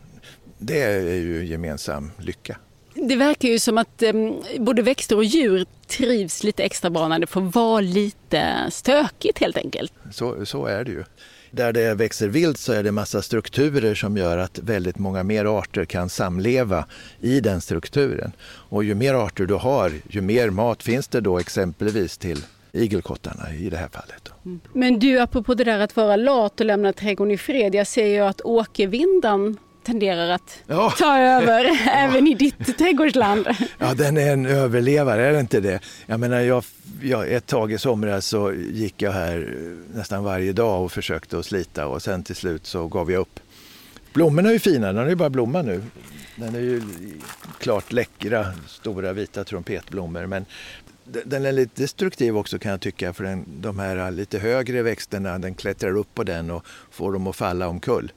Det 0.59 0.83
är 0.83 1.15
ju 1.15 1.47
gemensam 1.47 2.11
lycka. 2.19 2.59
Det 2.95 3.17
verkar 3.17 3.49
ju 3.49 3.59
som 3.59 3.79
att 3.79 4.03
eh, 4.03 4.13
både 4.59 4.83
växter 4.83 5.17
och 5.17 5.25
djur 5.25 5.67
trivs 5.87 6.45
lite 6.45 6.63
extra 6.63 6.91
bra 6.91 7.09
när 7.09 7.19
det 7.19 7.27
får 7.27 7.41
vara 7.41 7.81
lite 7.81 8.71
stökigt 8.71 9.39
helt 9.39 9.57
enkelt. 9.57 9.93
Så, 10.13 10.47
så 10.47 10.67
är 10.67 10.85
det 10.85 10.91
ju. 10.91 11.05
Där 11.51 11.73
det 11.73 11.95
växer 11.95 12.29
vilt 12.29 12.59
så 12.59 12.73
är 12.73 12.83
det 12.83 12.93
massa 12.93 13.23
strukturer 13.23 13.95
som 13.95 14.17
gör 14.17 14.39
att 14.39 14.59
väldigt 14.59 14.99
många 14.99 15.23
mer 15.23 15.45
arter 15.45 15.85
kan 15.85 16.09
samleva 16.09 16.85
i 17.21 17.41
den 17.41 17.61
strukturen. 17.61 18.33
Och 18.43 18.85
ju 18.85 18.95
mer 18.95 19.15
arter 19.15 19.47
du 19.47 19.55
har, 19.55 19.93
ju 20.09 20.21
mer 20.21 20.51
mat 20.51 20.83
finns 20.83 21.09
det 21.09 21.21
då 21.21 21.39
exempelvis 21.39 22.19
till 22.19 22.45
igelkottarna 22.73 23.55
i 23.55 23.71
det 23.71 23.77
här 23.77 23.89
fallet. 23.89 24.33
Mm. 24.45 24.61
Men 24.73 24.99
du, 24.99 25.21
apropå 25.21 25.55
det 25.55 25.65
där 25.65 25.81
att 25.81 25.97
vara 25.97 26.17
lat 26.17 26.61
och 26.61 26.67
lämna 26.67 26.93
trädgården 26.93 27.35
i 27.35 27.39
fred. 27.39 27.75
Jag 27.75 27.87
ser 27.87 28.07
ju 28.07 28.21
att 28.21 28.41
åkervindan 28.41 29.57
tenderar 29.89 30.29
att 30.31 30.59
ja. 30.67 30.91
ta 30.99 31.19
över 31.19 31.65
ja. 31.87 31.91
även 31.91 32.27
i 32.27 32.35
ditt 32.35 32.79
trädgårdsland. 32.79 33.49
Ja, 33.79 33.95
den 33.95 34.17
är 34.17 34.33
en 34.33 34.47
överlevare, 34.47 35.27
är 35.27 35.33
det 35.33 35.41
inte 35.41 35.61
det? 35.61 35.81
Jag 36.07 36.21
menar, 36.21 36.41
jag, 36.41 36.65
jag, 37.03 37.33
ett 37.33 37.47
tag 37.47 37.73
i 37.73 37.79
somras 37.79 38.27
så 38.27 38.53
gick 38.53 39.03
jag 39.03 39.13
här 39.13 39.55
nästan 39.95 40.25
varje 40.25 40.53
dag 40.53 40.85
och 40.85 40.93
försökte 40.93 41.39
att 41.39 41.47
slita 41.47 41.87
och 41.87 42.03
sen 42.03 42.23
till 42.23 42.37
slut 42.37 42.67
så 42.67 42.89
gav 42.89 43.13
jag 43.13 43.21
upp. 43.21 43.41
Blommorna 44.13 44.49
är 44.49 44.53
ju 44.53 44.59
fina, 44.59 44.87
den 44.87 44.97
har 44.97 45.09
ju 45.09 45.15
bara 45.15 45.31
blommat 45.31 45.65
nu. 45.65 45.83
Den 46.37 46.55
är 46.55 46.61
ju 46.61 46.83
klart 47.59 47.93
läckra, 47.93 48.47
stora 48.67 49.13
vita 49.13 49.45
trumpetblommor. 49.45 50.27
Men 50.27 50.47
den 51.25 51.47
är 51.47 51.53
lite 51.53 51.83
destruktiv 51.83 52.37
också 52.37 52.59
kan 52.59 52.71
jag 52.71 52.81
tycka 52.81 53.13
för 53.13 53.25
den, 53.25 53.45
de 53.47 53.79
här 53.79 54.11
lite 54.11 54.39
högre 54.39 54.83
växterna, 54.83 55.39
den 55.39 55.55
klättrar 55.55 55.97
upp 55.97 56.15
på 56.15 56.25
den 56.25 56.51
och 56.51 56.67
får 56.91 57.13
dem 57.13 57.27
att 57.27 57.37
falla 57.37 57.69
omkull. 57.69 58.13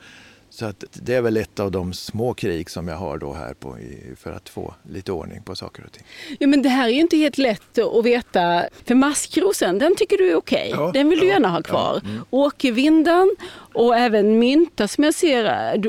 Så 0.53 0.65
att 0.65 0.83
det 0.93 1.15
är 1.15 1.21
väl 1.21 1.37
ett 1.37 1.59
av 1.59 1.71
de 1.71 1.93
små 1.93 2.33
krig 2.33 2.69
som 2.69 2.87
jag 2.87 2.95
har 2.95 3.17
då 3.17 3.33
här 3.33 3.53
på, 3.53 3.77
för 4.17 4.31
att 4.31 4.49
få 4.49 4.73
lite 4.89 5.11
ordning 5.11 5.43
på 5.43 5.55
saker 5.55 5.83
och 5.85 5.91
ting. 5.91 6.03
Ja, 6.39 6.47
men 6.47 6.61
det 6.61 6.69
här 6.69 6.87
är 6.87 6.91
ju 6.91 6.99
inte 6.99 7.17
helt 7.17 7.37
lätt 7.37 7.77
att 7.77 8.05
veta. 8.05 8.63
För 8.85 8.95
maskrosen, 8.95 9.79
den 9.79 9.95
tycker 9.95 10.17
du 10.17 10.31
är 10.31 10.35
okej. 10.35 10.73
Okay. 10.73 10.85
Ja, 10.85 10.91
den 10.91 11.09
vill 11.09 11.19
du 11.19 11.27
gärna 11.27 11.49
ha 11.49 11.61
kvar. 11.61 12.01
Ja, 12.03 12.09
mm. 12.09 12.25
Åkervindan 12.29 13.35
och 13.73 13.97
även 13.97 14.39
mynta 14.39 14.87
som 14.87 15.03
jag 15.03 15.13
ser 15.13 15.45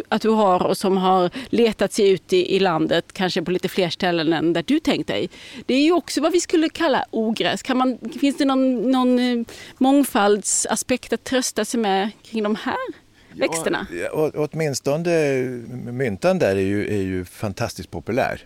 att 0.08 0.22
du 0.22 0.28
har 0.28 0.66
och 0.66 0.76
som 0.76 0.96
har 0.96 1.30
letat 1.50 1.92
sig 1.92 2.10
ut 2.10 2.32
i, 2.32 2.56
i 2.56 2.60
landet, 2.60 3.12
kanske 3.12 3.42
på 3.42 3.50
lite 3.50 3.68
fler 3.68 3.90
ställen 3.90 4.32
än 4.32 4.52
där 4.52 4.64
du 4.66 4.80
tänkt 4.80 5.06
dig. 5.06 5.30
Det 5.66 5.74
är 5.74 5.82
ju 5.82 5.92
också 5.92 6.20
vad 6.20 6.32
vi 6.32 6.40
skulle 6.40 6.68
kalla 6.68 7.04
ogräs. 7.10 7.62
Kan 7.62 7.76
man, 7.76 7.98
finns 8.20 8.36
det 8.36 8.44
någon, 8.44 8.90
någon 8.90 9.18
eh, 9.18 9.46
mångfaldsaspekt 9.78 11.12
att 11.12 11.24
trösta 11.24 11.64
sig 11.64 11.80
med 11.80 12.10
kring 12.22 12.42
de 12.42 12.56
här? 12.56 13.01
Växterna? 13.36 13.86
Ja, 14.12 14.30
åtminstone 14.34 15.44
myntan 15.92 16.38
där 16.38 16.56
är 16.56 16.60
ju, 16.60 16.94
är 16.94 17.02
ju 17.02 17.24
fantastiskt 17.24 17.90
populär. 17.90 18.40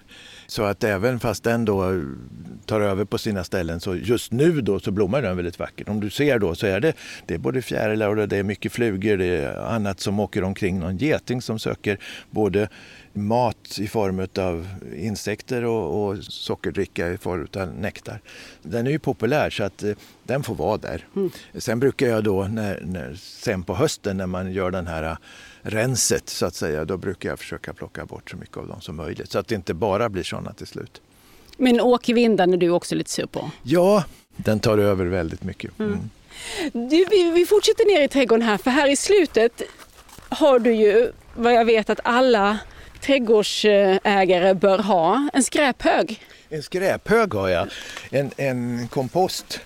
Så 0.47 0.63
att 0.63 0.85
även 0.85 1.21
fast 1.21 1.45
den 1.45 1.65
då 1.65 2.03
tar 2.67 2.81
över 2.81 3.05
på 3.05 3.19
sina 3.19 3.45
ställen 3.45 3.81
så 3.81 3.97
just 3.97 4.33
nu 4.33 4.61
då 4.61 4.81
så 4.81 4.91
blommar 4.91 5.23
den 5.23 5.37
väldigt 5.37 5.59
vackert. 5.59 5.89
Om 5.89 6.01
du 6.01 6.11
ser 6.11 6.39
då 6.39 6.55
så 6.55 6.67
är 6.67 6.81
det, 6.81 6.93
det 7.27 7.35
är 7.35 7.39
både 7.39 7.63
fjärilar 7.63 8.17
och 8.17 8.29
det 8.29 8.37
är 8.37 8.43
mycket 8.43 8.73
flugor, 8.73 9.17
det 9.17 9.25
är 9.25 9.57
annat 9.57 10.01
som 10.01 10.21
åker 10.21 10.45
omkring. 10.45 10.79
Någon 10.79 10.97
geting 10.97 11.43
som 11.43 11.59
söker 11.59 11.99
både 12.31 12.69
mat 13.17 13.79
i 13.79 13.89
form 13.89 14.29
av 14.39 14.69
insekter 14.97 15.65
och, 15.65 16.09
och 16.09 16.25
sockerdricka 16.25 17.09
i 17.09 17.19
form 17.19 17.49
av 17.57 17.69
nektar. 17.69 18.21
Den 18.63 18.87
är 18.87 18.91
ju 18.91 18.99
populär 18.99 19.51
så 19.51 19.65
att 19.65 19.83
eh, 19.83 19.93
den 20.23 20.43
får 20.43 20.55
vara 20.55 20.77
där. 20.77 21.07
Mm. 21.17 21.31
Sen 21.55 21.81
brukar 21.81 22.07
jag 22.07 22.25
då, 22.25 22.45
när, 22.45 22.83
när, 22.85 23.15
sen 23.15 23.63
på 23.63 23.75
hösten 23.75 24.17
när 24.17 24.27
man 24.27 24.53
gör 24.53 24.71
den 24.71 24.87
här 24.87 25.03
eh, 25.03 25.17
renset 25.63 26.29
så 26.29 26.47
att 26.47 26.55
säga, 26.55 26.85
då 26.85 26.97
brukar 26.97 27.29
jag 27.29 27.39
försöka 27.39 27.73
plocka 27.73 28.07
bort 28.07 28.31
så 28.31 28.37
mycket 28.37 28.57
av 28.57 28.69
dem 28.69 28.81
som 28.81 28.97
möjligt 28.97 29.31
så 29.31 29.39
att 29.39 29.49
det 29.49 29.55
inte 29.55 29.75
bara 29.75 30.09
blir 30.09 30.23
sådana 30.23 30.53
till 30.53 30.67
slut. 30.67 31.01
Men 31.57 31.81
åkervindan 31.81 32.53
är 32.53 32.57
du 32.57 32.71
också 32.71 32.95
lite 32.95 33.11
sur 33.11 33.27
på? 33.27 33.51
Ja, 33.63 34.05
den 34.37 34.61
tar 34.61 34.79
över 34.79 35.05
väldigt 35.05 35.43
mycket. 35.43 35.79
Mm. 35.79 35.93
Mm. 35.93 36.89
Du, 36.89 37.05
vi, 37.11 37.31
vi 37.31 37.47
fortsätter 37.47 37.87
ner 37.87 38.03
i 38.03 38.09
trädgården 38.09 38.43
här 38.43 38.59
för 38.59 38.71
här 38.71 38.89
i 38.89 38.97
slutet 38.97 39.63
har 40.29 40.59
du 40.59 40.73
ju 40.73 41.13
vad 41.35 41.55
jag 41.55 41.65
vet 41.65 41.91
att 41.91 42.01
alla 42.05 42.59
trädgårdsägare 43.07 44.55
bör 44.55 44.79
ha, 44.79 45.29
en 45.33 45.43
skräphög. 45.43 46.21
En 46.49 46.63
skräphög 46.63 47.35
har 47.35 47.49
jag, 47.49 47.69
en, 48.11 48.31
en 48.37 48.89
kompost. 48.89 49.61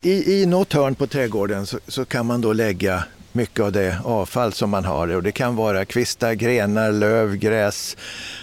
I, 0.00 0.42
I 0.42 0.46
något 0.46 0.72
hörn 0.72 0.94
på 0.94 1.06
trädgården 1.06 1.66
så, 1.66 1.78
så 1.88 2.04
kan 2.04 2.26
man 2.26 2.40
då 2.40 2.52
lägga 2.52 3.04
mycket 3.32 3.60
av 3.60 3.72
det 3.72 3.98
avfall 4.04 4.52
som 4.52 4.70
man 4.70 4.84
har. 4.84 5.08
Och 5.08 5.22
det 5.22 5.32
kan 5.32 5.56
vara 5.56 5.84
kvistar, 5.84 6.32
grenar, 6.32 6.92
löv, 6.92 7.36
gräs, 7.36 7.96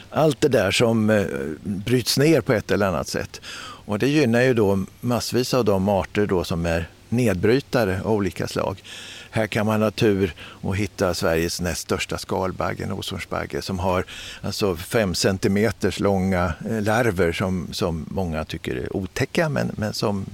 allt 0.09 0.41
det 0.41 0.47
där 0.47 0.71
som 0.71 1.09
eh, 1.09 1.25
bryts 1.63 2.17
ner 2.17 2.41
på 2.41 2.53
ett 2.53 2.71
eller 2.71 2.87
annat 2.87 3.07
sätt. 3.07 3.41
Och 3.85 3.99
det 3.99 4.07
gynnar 4.07 4.41
ju 4.41 4.53
då 4.53 4.85
massvis 4.99 5.53
av 5.53 5.65
de 5.65 5.89
arter 5.89 6.25
då 6.25 6.43
som 6.43 6.65
är 6.65 6.89
nedbrytare 7.09 8.01
av 8.03 8.11
olika 8.11 8.47
slag. 8.47 8.83
Här 9.31 9.47
kan 9.47 9.65
man 9.65 9.81
ha 9.81 9.91
tur 9.91 10.33
och 10.39 10.77
hitta 10.77 11.13
Sveriges 11.13 11.61
näst 11.61 11.81
största 11.81 12.17
skalbagge, 12.17 12.83
en 12.83 12.91
osornsbagge, 12.91 13.61
som 13.61 13.79
har 13.79 14.05
alltså 14.41 14.75
fem 14.75 15.15
centimeters 15.15 15.99
långa 15.99 16.53
eh, 16.69 16.81
larver 16.81 17.31
som, 17.31 17.67
som 17.71 18.05
många 18.09 18.45
tycker 18.45 18.75
är 18.75 18.95
otäcka 18.95 19.49
men, 19.49 19.71
men 19.77 19.93
som 19.93 20.25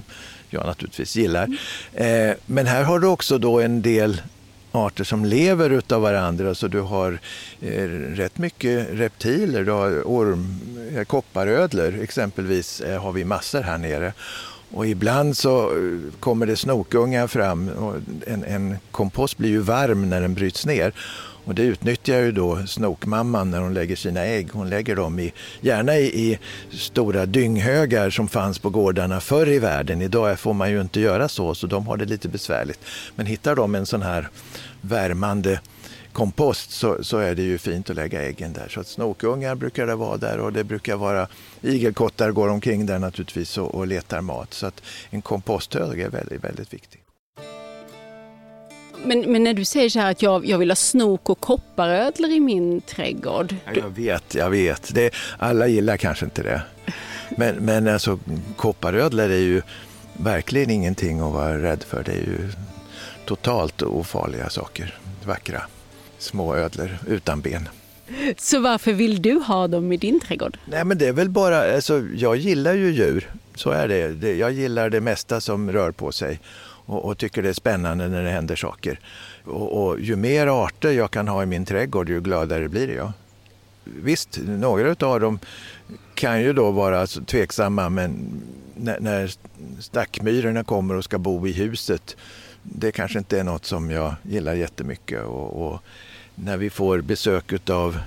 jag 0.50 0.66
naturligtvis 0.66 1.16
gillar. 1.16 1.48
Eh, 1.92 2.32
men 2.46 2.66
här 2.66 2.82
har 2.82 2.98
du 2.98 3.06
också 3.06 3.38
då 3.38 3.60
en 3.60 3.82
del 3.82 4.20
arter 4.76 5.04
som 5.04 5.24
lever 5.24 5.70
utav 5.70 6.02
varandra. 6.02 6.54
Så 6.54 6.68
du 6.68 6.80
har 6.80 7.18
eh, 7.60 7.88
rätt 7.88 8.38
mycket 8.38 8.88
reptiler, 8.92 9.64
du 9.64 9.70
har 9.70 10.02
orm, 10.04 10.60
eh, 10.94 11.04
kopparödlor 11.04 11.98
exempelvis 12.02 12.80
eh, 12.80 13.02
har 13.02 13.12
vi 13.12 13.24
massor 13.24 13.60
här 13.60 13.78
nere. 13.78 14.12
Och 14.76 14.86
ibland 14.86 15.36
så 15.36 15.62
eh, 15.62 16.12
kommer 16.20 16.46
det 16.46 16.56
snokungar 16.56 17.26
fram. 17.26 17.68
Och 17.68 17.94
en, 18.26 18.44
en 18.44 18.76
kompost 18.90 19.38
blir 19.38 19.50
ju 19.50 19.60
varm 19.60 20.10
när 20.10 20.20
den 20.20 20.34
bryts 20.34 20.66
ner. 20.66 20.92
Och 21.44 21.54
det 21.54 21.62
utnyttjar 21.62 22.18
ju 22.18 22.32
då 22.32 22.66
snokmamman 22.66 23.50
när 23.50 23.60
hon 23.60 23.74
lägger 23.74 23.96
sina 23.96 24.24
ägg. 24.24 24.48
Hon 24.52 24.70
lägger 24.70 24.96
dem 24.96 25.18
i, 25.18 25.32
gärna 25.60 25.96
i, 25.96 26.30
i, 26.30 26.38
stora 26.70 27.26
dynghögar 27.26 28.10
som 28.10 28.28
fanns 28.28 28.58
på 28.58 28.70
gårdarna 28.70 29.20
förr 29.20 29.48
i 29.48 29.58
världen. 29.58 30.02
Idag 30.02 30.38
får 30.38 30.52
man 30.54 30.70
ju 30.70 30.80
inte 30.80 31.00
göra 31.00 31.28
så, 31.28 31.54
så 31.54 31.66
de 31.66 31.86
har 31.86 31.96
det 31.96 32.04
lite 32.04 32.28
besvärligt. 32.28 32.80
Men 33.14 33.26
hittar 33.26 33.54
de 33.54 33.74
en 33.74 33.86
sån 33.86 34.02
här 34.02 34.28
värmande 34.80 35.60
kompost 36.16 36.70
så, 36.70 37.04
så, 37.04 37.18
är 37.18 37.34
det 37.34 37.42
ju 37.42 37.58
fint 37.58 37.90
att 37.90 37.96
lägga 37.96 38.22
äggen 38.22 38.52
där. 38.52 38.68
Så 38.68 38.80
att 38.80 38.86
snokungar 38.86 39.54
brukar 39.54 39.86
det 39.86 39.94
vara 39.94 40.16
där 40.16 40.38
och 40.38 40.52
det 40.52 40.64
brukar 40.64 40.96
vara 40.96 41.28
igelkottar 41.62 42.30
går 42.30 42.48
omkring 42.48 42.86
där 42.86 42.98
naturligtvis 42.98 43.58
och, 43.58 43.74
och 43.74 43.86
letar 43.86 44.20
mat. 44.20 44.54
Så 44.54 44.66
att 44.66 44.82
en 45.10 45.22
komposthög 45.22 46.00
är 46.00 46.08
väldigt, 46.08 46.44
väldigt 46.44 46.74
viktig. 46.74 47.02
Men, 49.04 49.32
men, 49.32 49.44
när 49.44 49.54
du 49.54 49.64
säger 49.64 49.90
så 49.90 49.98
här 49.98 50.10
att 50.10 50.22
jag, 50.22 50.46
jag 50.46 50.58
vill 50.58 50.70
ha 50.70 50.76
snok 50.76 51.30
och 51.30 51.40
kopparödlor 51.40 52.30
i 52.30 52.40
min 52.40 52.80
trädgård. 52.80 53.54
Ja, 53.64 53.72
jag 53.74 53.88
vet, 53.88 54.34
jag 54.34 54.50
vet. 54.50 54.94
Det, 54.94 55.10
alla 55.38 55.66
gillar 55.66 55.96
kanske 55.96 56.24
inte 56.24 56.42
det. 56.42 56.62
Men, 57.36 57.54
men 57.56 57.88
alltså, 57.88 58.18
kopparödlor 58.56 59.30
är 59.30 59.38
ju 59.38 59.62
verkligen 60.12 60.70
ingenting 60.70 61.20
att 61.20 61.32
vara 61.32 61.62
rädd 61.62 61.82
för. 61.82 62.02
Det 62.04 62.12
är 62.12 62.16
ju 62.16 62.50
totalt 63.24 63.82
ofarliga 63.82 64.50
saker. 64.50 64.98
Vackra. 65.24 65.62
Små 66.18 66.54
ödlor 66.54 66.98
utan 67.06 67.40
ben. 67.40 67.68
Så 68.38 68.60
varför 68.60 68.92
vill 68.92 69.22
du 69.22 69.32
ha 69.34 69.68
dem 69.68 69.92
i 69.92 69.96
din 69.96 70.20
trädgård? 70.20 70.58
Nej 70.66 70.84
men 70.84 70.98
det 70.98 71.06
är 71.06 71.12
väl 71.12 71.28
bara, 71.28 71.74
alltså, 71.74 72.02
jag 72.14 72.36
gillar 72.36 72.74
ju 72.74 72.90
djur. 72.90 73.30
Så 73.54 73.70
är 73.70 73.88
det. 73.88 74.34
Jag 74.36 74.52
gillar 74.52 74.90
det 74.90 75.00
mesta 75.00 75.40
som 75.40 75.72
rör 75.72 75.90
på 75.90 76.12
sig 76.12 76.40
och, 76.86 77.04
och 77.04 77.18
tycker 77.18 77.42
det 77.42 77.48
är 77.48 77.52
spännande 77.52 78.08
när 78.08 78.22
det 78.22 78.30
händer 78.30 78.56
saker. 78.56 79.00
Och, 79.44 79.86
och, 79.86 80.00
ju 80.00 80.16
mer 80.16 80.46
arter 80.46 80.90
jag 80.90 81.10
kan 81.10 81.28
ha 81.28 81.42
i 81.42 81.46
min 81.46 81.64
trädgård 81.64 82.08
ju 82.08 82.20
gladare 82.20 82.68
blir 82.68 82.88
jag. 82.88 83.12
Visst, 83.84 84.40
några 84.46 85.06
av 85.06 85.20
dem 85.20 85.38
kan 86.14 86.42
ju 86.42 86.52
då 86.52 86.70
vara 86.70 87.06
tveksamma 87.06 87.88
men 87.88 88.42
när, 88.74 89.00
när 89.00 89.30
stackmyrorna 89.80 90.64
kommer 90.64 90.94
och 90.94 91.04
ska 91.04 91.18
bo 91.18 91.46
i 91.46 91.52
huset 91.52 92.16
det 92.72 92.92
kanske 92.92 93.18
inte 93.18 93.40
är 93.40 93.44
något 93.44 93.64
som 93.64 93.90
jag 93.90 94.14
gillar 94.22 94.54
jättemycket. 94.54 95.24
Och, 95.24 95.66
och 95.66 95.82
när 96.34 96.56
vi 96.56 96.70
får 96.70 97.00
besök 97.00 97.70
av, 97.70 97.98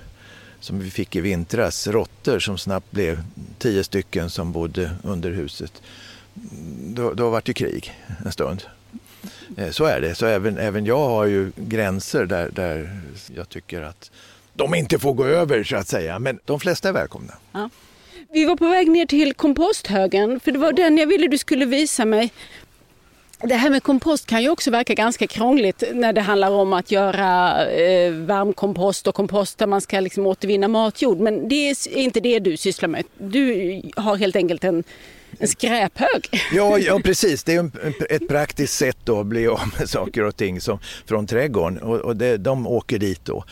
som 0.60 0.80
vi 0.80 0.92
fick 0.92 1.16
i 1.16 1.22
vintras, 1.22 1.88
råttor 1.88 2.40
som 2.40 2.58
snabbt 2.58 2.92
blev 2.92 3.24
tio 3.58 3.84
stycken 3.84 4.30
som 4.30 4.52
bodde 4.52 4.92
under 5.04 5.32
huset. 5.32 5.82
Då, 6.96 7.14
då 7.14 7.30
var 7.30 7.42
det 7.46 7.54
krig 7.54 7.94
en 8.26 8.32
stund. 8.32 8.64
Eh, 9.58 9.70
så 9.70 9.86
är 9.86 10.02
det. 10.02 10.16
Så 10.16 10.26
även, 10.26 10.58
även 10.58 10.86
jag 10.86 11.10
har 11.10 11.26
ju 11.26 11.52
gränser 11.56 12.26
där, 12.26 12.50
där 12.50 13.02
jag 13.36 13.50
tycker 13.50 13.82
att 13.82 14.12
de 14.54 14.76
inte 14.76 15.00
får 15.00 15.14
gå 15.14 15.26
över 15.26 15.64
så 15.64 15.76
att 15.76 15.88
säga. 15.88 16.20
Men 16.20 16.40
de 16.46 16.60
flesta 16.60 16.90
är 16.90 16.94
välkomna. 16.94 17.34
Ja. 17.52 17.70
Vi 18.32 18.46
var 18.46 18.56
på 18.56 18.70
väg 18.70 18.90
ner 18.90 19.06
till 19.06 19.34
komposthögen 19.34 20.40
för 20.40 20.52
det 20.52 20.60
var 20.60 20.74
den 20.74 20.98
jag 20.98 21.08
ville 21.08 21.28
du 21.28 21.38
skulle 21.38 21.66
visa 21.66 22.06
mig. 22.06 22.32
Det 23.44 23.56
här 23.56 23.70
med 23.70 23.84
kompost 23.84 24.26
kan 24.26 24.44
ju 24.44 24.50
också 24.50 24.72
verka 24.72 24.94
ganska 24.94 25.28
krångligt 25.28 25.84
när 25.94 26.14
det 26.14 26.22
handlar 26.22 26.52
om 26.52 26.74
att 26.74 26.92
göra 26.92 27.66
eh, 27.68 28.14
varmkompost 28.14 29.08
och 29.08 29.16
kompost 29.16 29.58
där 29.58 29.68
man 29.68 29.82
ska 29.82 30.00
liksom 30.00 30.26
återvinna 30.26 30.68
matjord. 30.68 31.20
Men 31.20 31.50
det 31.50 31.70
är 31.70 31.98
inte 31.98 32.20
det 32.20 32.40
du 32.40 32.58
sysslar 32.58 32.90
med. 32.90 33.04
Du 33.18 33.82
har 33.96 34.16
helt 34.16 34.36
enkelt 34.36 34.64
en, 34.64 34.84
en 35.40 35.48
skräphög. 35.48 36.30
Ja, 36.54 36.78
ja 36.80 37.00
precis. 37.04 37.44
Det 37.44 37.54
är 37.54 37.72
ett 38.10 38.28
praktiskt 38.28 38.74
sätt 38.74 39.10
att 39.10 39.26
bli 39.26 39.48
av 39.48 39.62
med 39.80 39.90
saker 39.90 40.24
och 40.24 40.36
ting 40.36 40.62
som, 40.62 40.80
från 41.06 41.28
trädgården 41.28 41.80
och, 41.80 41.98
och 41.98 42.16
det, 42.16 42.38
de 42.38 42.68
åker 42.68 43.00
dit 43.00 43.26
då. 43.26 43.44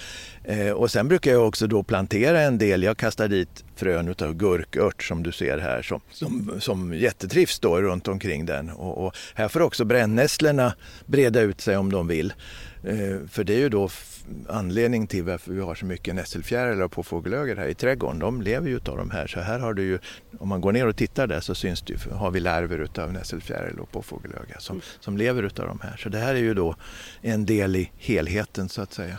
Eh, 0.43 0.69
och 0.69 0.91
sen 0.91 1.07
brukar 1.07 1.31
jag 1.31 1.47
också 1.47 1.67
då 1.67 1.83
plantera 1.83 2.41
en 2.41 2.57
del. 2.57 2.83
Jag 2.83 2.97
kastar 2.97 3.27
dit 3.27 3.63
frön 3.77 4.15
av 4.21 4.33
gurkört 4.33 5.03
som 5.03 5.23
du 5.23 5.31
ser 5.31 5.57
här 5.57 5.81
som, 5.81 6.01
som, 6.11 6.51
som 6.59 6.93
jättetrivs 6.93 7.59
då 7.59 7.81
runt 7.81 8.07
omkring 8.07 8.45
den. 8.45 8.69
Och, 8.69 9.05
och 9.05 9.15
här 9.35 9.47
får 9.47 9.61
också 9.61 9.85
brännässlorna 9.85 10.73
breda 11.05 11.41
ut 11.41 11.61
sig 11.61 11.77
om 11.77 11.91
de 11.91 12.07
vill. 12.07 12.33
Eh, 12.83 13.27
för 13.27 13.43
det 13.43 13.53
är 13.53 13.59
ju 13.59 13.69
då 13.69 13.89
anledning 14.49 15.07
till 15.07 15.23
varför 15.23 15.53
vi 15.53 15.61
har 15.61 15.75
så 15.75 15.85
mycket 15.85 16.15
nässelfjärilar 16.15 16.87
på 16.87 17.03
fågelögor 17.03 17.55
här 17.55 17.67
i 17.67 17.73
trädgården. 17.73 18.19
De 18.19 18.41
lever 18.41 18.69
ju 18.69 18.75
av 18.75 18.97
de 18.97 19.09
här. 19.09 19.27
Så 19.27 19.39
här 19.39 19.59
har 19.59 19.73
du 19.73 19.83
ju, 19.83 19.99
om 20.39 20.49
man 20.49 20.61
går 20.61 20.71
ner 20.71 20.87
och 20.87 20.95
tittar 20.95 21.27
där 21.27 21.39
så 21.39 21.55
syns 21.55 21.81
det 21.81 21.93
ju, 21.93 22.13
har 22.13 22.31
vi 22.31 22.39
larver 22.39 22.87
av 22.99 23.13
nässelfjäril 23.13 23.79
och 23.79 23.91
påfågelöga 23.91 24.59
som, 24.59 24.81
som 24.99 25.17
lever 25.17 25.43
av 25.43 25.67
de 25.67 25.79
här. 25.83 25.97
Så 25.97 26.09
det 26.09 26.17
här 26.17 26.35
är 26.35 26.39
ju 26.39 26.53
då 26.53 26.75
en 27.21 27.45
del 27.45 27.75
i 27.75 27.91
helheten 27.97 28.69
så 28.69 28.81
att 28.81 28.93
säga. 28.93 29.17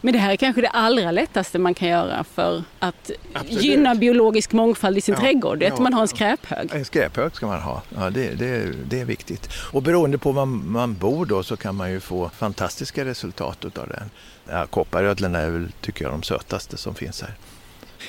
Men 0.00 0.12
det 0.12 0.18
här 0.18 0.32
är 0.32 0.36
kanske 0.36 0.60
det 0.60 0.68
allra 0.68 1.10
lättaste 1.10 1.58
man 1.58 1.74
kan 1.74 1.88
göra 1.88 2.24
för 2.24 2.62
att 2.78 3.10
Absolut. 3.32 3.62
gynna 3.62 3.94
biologisk 3.94 4.52
mångfald 4.52 4.98
i 4.98 5.00
sin 5.00 5.14
ja, 5.14 5.20
trädgård. 5.20 5.58
Det 5.58 5.66
är 5.66 5.68
ja, 5.68 5.74
att 5.74 5.80
man 5.80 5.94
har 5.94 6.02
en 6.02 6.08
skräphög. 6.08 6.70
En 6.72 6.84
skräphög 6.84 7.34
ska 7.34 7.46
man 7.46 7.60
ha. 7.60 7.82
Ja, 7.96 8.10
det, 8.10 8.34
det, 8.34 8.72
det 8.90 9.00
är 9.00 9.04
viktigt. 9.04 9.48
Och 9.72 9.82
beroende 9.82 10.18
på 10.18 10.32
var 10.32 10.46
man 10.46 10.94
bor 10.94 11.26
då 11.26 11.42
så 11.42 11.56
kan 11.56 11.74
man 11.74 11.90
ju 11.90 12.00
få 12.00 12.28
fantastiska 12.28 13.04
resultat 13.04 13.64
av 13.64 13.88
den. 13.88 14.10
Ja, 14.50 14.66
kopparödlorna 14.66 15.38
är 15.38 15.50
väl, 15.50 15.72
tycker 15.80 16.04
jag, 16.04 16.12
de 16.12 16.22
sötaste 16.22 16.76
som 16.76 16.94
finns 16.94 17.22
här. 17.22 17.34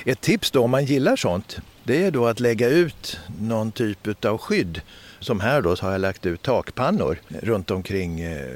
Ett 0.04 0.20
tips 0.20 0.50
då 0.50 0.64
om 0.64 0.70
man 0.70 0.84
gillar 0.84 1.16
sånt, 1.16 1.58
det 1.84 2.04
är 2.04 2.10
då 2.10 2.26
att 2.26 2.40
lägga 2.40 2.68
ut 2.68 3.18
någon 3.40 3.72
typ 3.72 4.24
av 4.24 4.38
skydd. 4.38 4.80
Som 5.20 5.40
här 5.40 5.62
då 5.62 5.76
så 5.76 5.84
har 5.84 5.92
jag 5.92 6.00
lagt 6.00 6.26
ut 6.26 6.42
takpannor 6.42 7.18
runt 7.28 7.70
omkring 7.70 8.20
eh, 8.20 8.46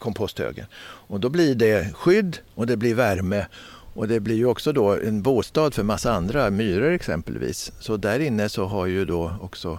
komposthögen. 0.00 0.66
Och 0.82 1.20
då 1.20 1.28
blir 1.28 1.54
det 1.54 1.94
skydd 1.94 2.38
och 2.54 2.66
det 2.66 2.76
blir 2.76 2.94
värme 2.94 3.46
och 3.94 4.08
det 4.08 4.20
blir 4.20 4.36
ju 4.36 4.46
också 4.46 4.72
då 4.72 4.96
en 4.96 5.22
bostad 5.22 5.74
för 5.74 5.82
massa 5.82 6.12
andra, 6.12 6.50
myror 6.50 6.92
exempelvis. 6.92 7.72
Så 7.80 7.96
där 7.96 8.20
inne 8.20 8.48
så 8.48 8.64
har 8.64 8.86
ju 8.86 9.04
då 9.04 9.32
också 9.40 9.78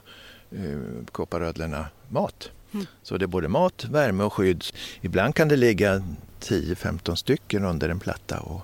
eh, 0.51 1.05
kopparödlorna 1.11 1.85
mat. 2.09 2.49
Mm. 2.73 2.85
Så 3.03 3.17
det 3.17 3.25
är 3.25 3.27
både 3.27 3.47
mat, 3.47 3.85
värme 3.85 4.23
och 4.23 4.33
skydd. 4.33 4.63
Ibland 5.01 5.35
kan 5.35 5.47
det 5.47 5.55
ligga 5.55 6.03
10-15 6.41 7.15
stycken 7.15 7.65
under 7.65 7.89
en 7.89 7.99
platta. 7.99 8.39
Och... 8.39 8.61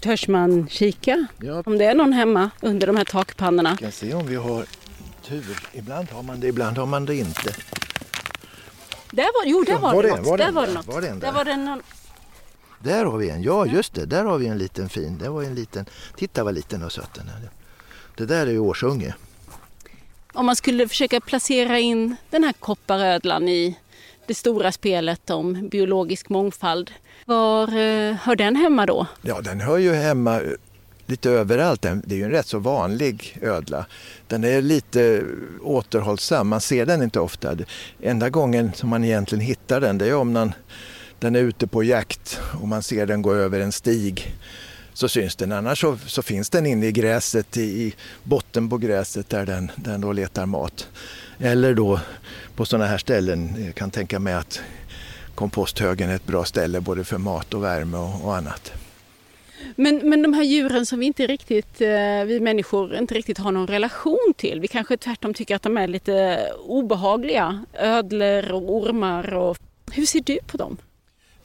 Törs 0.00 0.28
man 0.28 0.68
kika 0.68 1.26
ja. 1.40 1.62
om 1.66 1.78
det 1.78 1.84
är 1.84 1.94
någon 1.94 2.12
hemma 2.12 2.50
under 2.60 2.86
de 2.86 2.96
här 2.96 3.04
takpannorna? 3.04 3.70
Vi 3.70 3.84
kan 3.84 3.92
se 3.92 4.14
om 4.14 4.26
vi 4.26 4.36
har 4.36 4.64
tur. 5.22 5.58
Ibland 5.72 6.10
har 6.10 6.22
man 6.22 6.40
det, 6.40 6.46
ibland 6.46 6.78
har 6.78 6.86
man 6.86 7.04
det 7.04 7.16
inte. 7.16 7.54
Där 9.10 9.24
var, 9.24 9.50
jo, 9.50 9.64
där 9.66 9.78
var, 9.78 9.94
var 9.94 10.02
det, 10.02 10.16
något. 10.16 10.26
Var 10.26 10.38
där 10.38 10.52
var 10.52 10.66
det 10.66 10.72
något. 10.72 10.86
Var 10.86 11.00
det 11.00 11.12
där 11.12 11.32
var 11.32 11.44
det 11.44 11.56
någon... 11.56 11.82
Där 12.80 13.04
har 13.04 13.18
vi 13.18 13.30
en, 13.30 13.42
ja 13.42 13.66
just 13.66 13.94
det, 13.94 14.06
där 14.06 14.24
har 14.24 14.38
vi 14.38 14.46
en 14.46 14.58
liten 14.58 14.88
fin. 14.88 15.18
Det 15.18 15.28
var 15.28 15.42
en 15.42 15.54
liten, 15.54 15.86
titta 16.16 16.44
vad 16.44 16.54
liten 16.54 16.82
och 16.82 16.92
söt 16.92 17.14
den 17.14 17.28
är. 17.28 17.50
Det 18.16 18.26
där 18.26 18.46
är 18.46 18.50
ju 18.50 18.58
årsunge. 18.58 19.14
Om 20.32 20.46
man 20.46 20.56
skulle 20.56 20.88
försöka 20.88 21.20
placera 21.20 21.78
in 21.78 22.16
den 22.30 22.44
här 22.44 22.52
kopparödlan 22.52 23.48
i 23.48 23.78
det 24.26 24.34
stora 24.34 24.72
spelet 24.72 25.30
om 25.30 25.68
biologisk 25.68 26.28
mångfald. 26.28 26.90
Var 27.24 27.62
eh, 27.62 28.14
hör 28.14 28.36
den 28.36 28.56
hemma 28.56 28.86
då? 28.86 29.06
Ja, 29.22 29.40
den 29.40 29.60
hör 29.60 29.78
ju 29.78 29.92
hemma 29.92 30.40
lite 31.08 31.30
överallt. 31.30 31.82
Det 31.82 32.14
är 32.14 32.16
ju 32.16 32.24
en 32.24 32.30
rätt 32.30 32.46
så 32.46 32.58
vanlig 32.58 33.38
ödla. 33.42 33.86
Den 34.26 34.44
är 34.44 34.62
lite 34.62 35.24
återhållsam, 35.62 36.48
man 36.48 36.60
ser 36.60 36.86
den 36.86 37.02
inte 37.02 37.20
ofta. 37.20 37.56
Enda 38.02 38.30
gången 38.30 38.72
som 38.74 38.88
man 38.88 39.04
egentligen 39.04 39.44
hittar 39.44 39.80
den 39.80 39.98
det 39.98 40.06
är 40.06 40.14
om 40.14 40.32
man, 40.32 40.52
den 41.18 41.36
är 41.36 41.40
ute 41.40 41.66
på 41.66 41.82
jakt 41.82 42.40
och 42.60 42.68
man 42.68 42.82
ser 42.82 43.06
den 43.06 43.22
gå 43.22 43.34
över 43.34 43.60
en 43.60 43.72
stig 43.72 44.36
så 44.92 45.08
syns 45.08 45.36
den. 45.36 45.52
Annars 45.52 45.80
så, 45.80 45.98
så 46.06 46.22
finns 46.22 46.50
den 46.50 46.66
inne 46.66 46.86
i 46.86 46.92
gräset, 46.92 47.56
i, 47.56 47.62
i 47.62 47.94
botten 48.22 48.68
på 48.68 48.78
gräset 48.78 49.28
där 49.28 49.46
den, 49.46 49.70
den 49.76 50.00
då 50.00 50.12
letar 50.12 50.46
mat. 50.46 50.88
Eller 51.38 51.74
då 51.74 52.00
på 52.56 52.64
sådana 52.64 52.86
här 52.86 52.98
ställen, 52.98 53.64
jag 53.66 53.74
kan 53.74 53.90
tänka 53.90 54.18
mig 54.18 54.34
att 54.34 54.60
komposthögen 55.34 56.10
är 56.10 56.14
ett 56.14 56.26
bra 56.26 56.44
ställe 56.44 56.80
både 56.80 57.04
för 57.04 57.18
mat 57.18 57.54
och 57.54 57.64
värme 57.64 57.96
och, 57.96 58.24
och 58.24 58.36
annat. 58.36 58.72
Men, 59.76 60.08
men 60.10 60.22
de 60.22 60.34
här 60.34 60.42
djuren 60.42 60.86
som 60.86 60.98
vi 60.98 61.06
inte 61.06 61.26
riktigt, 61.26 61.80
eh, 61.80 62.24
vi 62.26 62.40
människor 62.40 62.94
inte 62.94 63.14
riktigt 63.14 63.38
har 63.38 63.52
någon 63.52 63.66
relation 63.66 64.34
till. 64.36 64.60
Vi 64.60 64.68
kanske 64.68 64.96
tvärtom 64.96 65.34
tycker 65.34 65.56
att 65.56 65.62
de 65.62 65.76
är 65.76 65.88
lite 65.88 66.46
obehagliga. 66.66 67.64
Ödlor 67.72 68.52
och 68.52 68.76
ormar. 68.76 69.34
Och... 69.34 69.58
Hur 69.92 70.06
ser 70.06 70.20
du 70.20 70.38
på 70.46 70.56
dem? 70.56 70.76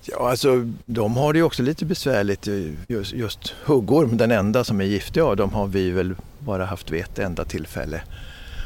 Ja, 0.06 0.30
alltså 0.30 0.70
de 0.86 1.18
har 1.18 1.34
det 1.34 1.40
ju 1.40 1.44
också 1.44 1.64
lite 1.64 1.86
besvärligt. 1.86 2.48
Eh, 2.48 2.72
just, 2.88 3.14
just 3.14 3.50
huggorm, 3.66 4.18
den 4.18 4.32
enda 4.32 4.64
som 4.64 4.82
är 4.82 4.86
giftig 4.86 5.22
av 5.22 5.36
dem, 5.36 5.54
har 5.54 5.68
vi 5.68 5.92
väl 5.92 6.16
bara 6.40 6.66
haft 6.66 6.92
vid 6.92 7.02
ett 7.02 7.20
enda 7.20 7.46
tillfälle. 7.46 8.02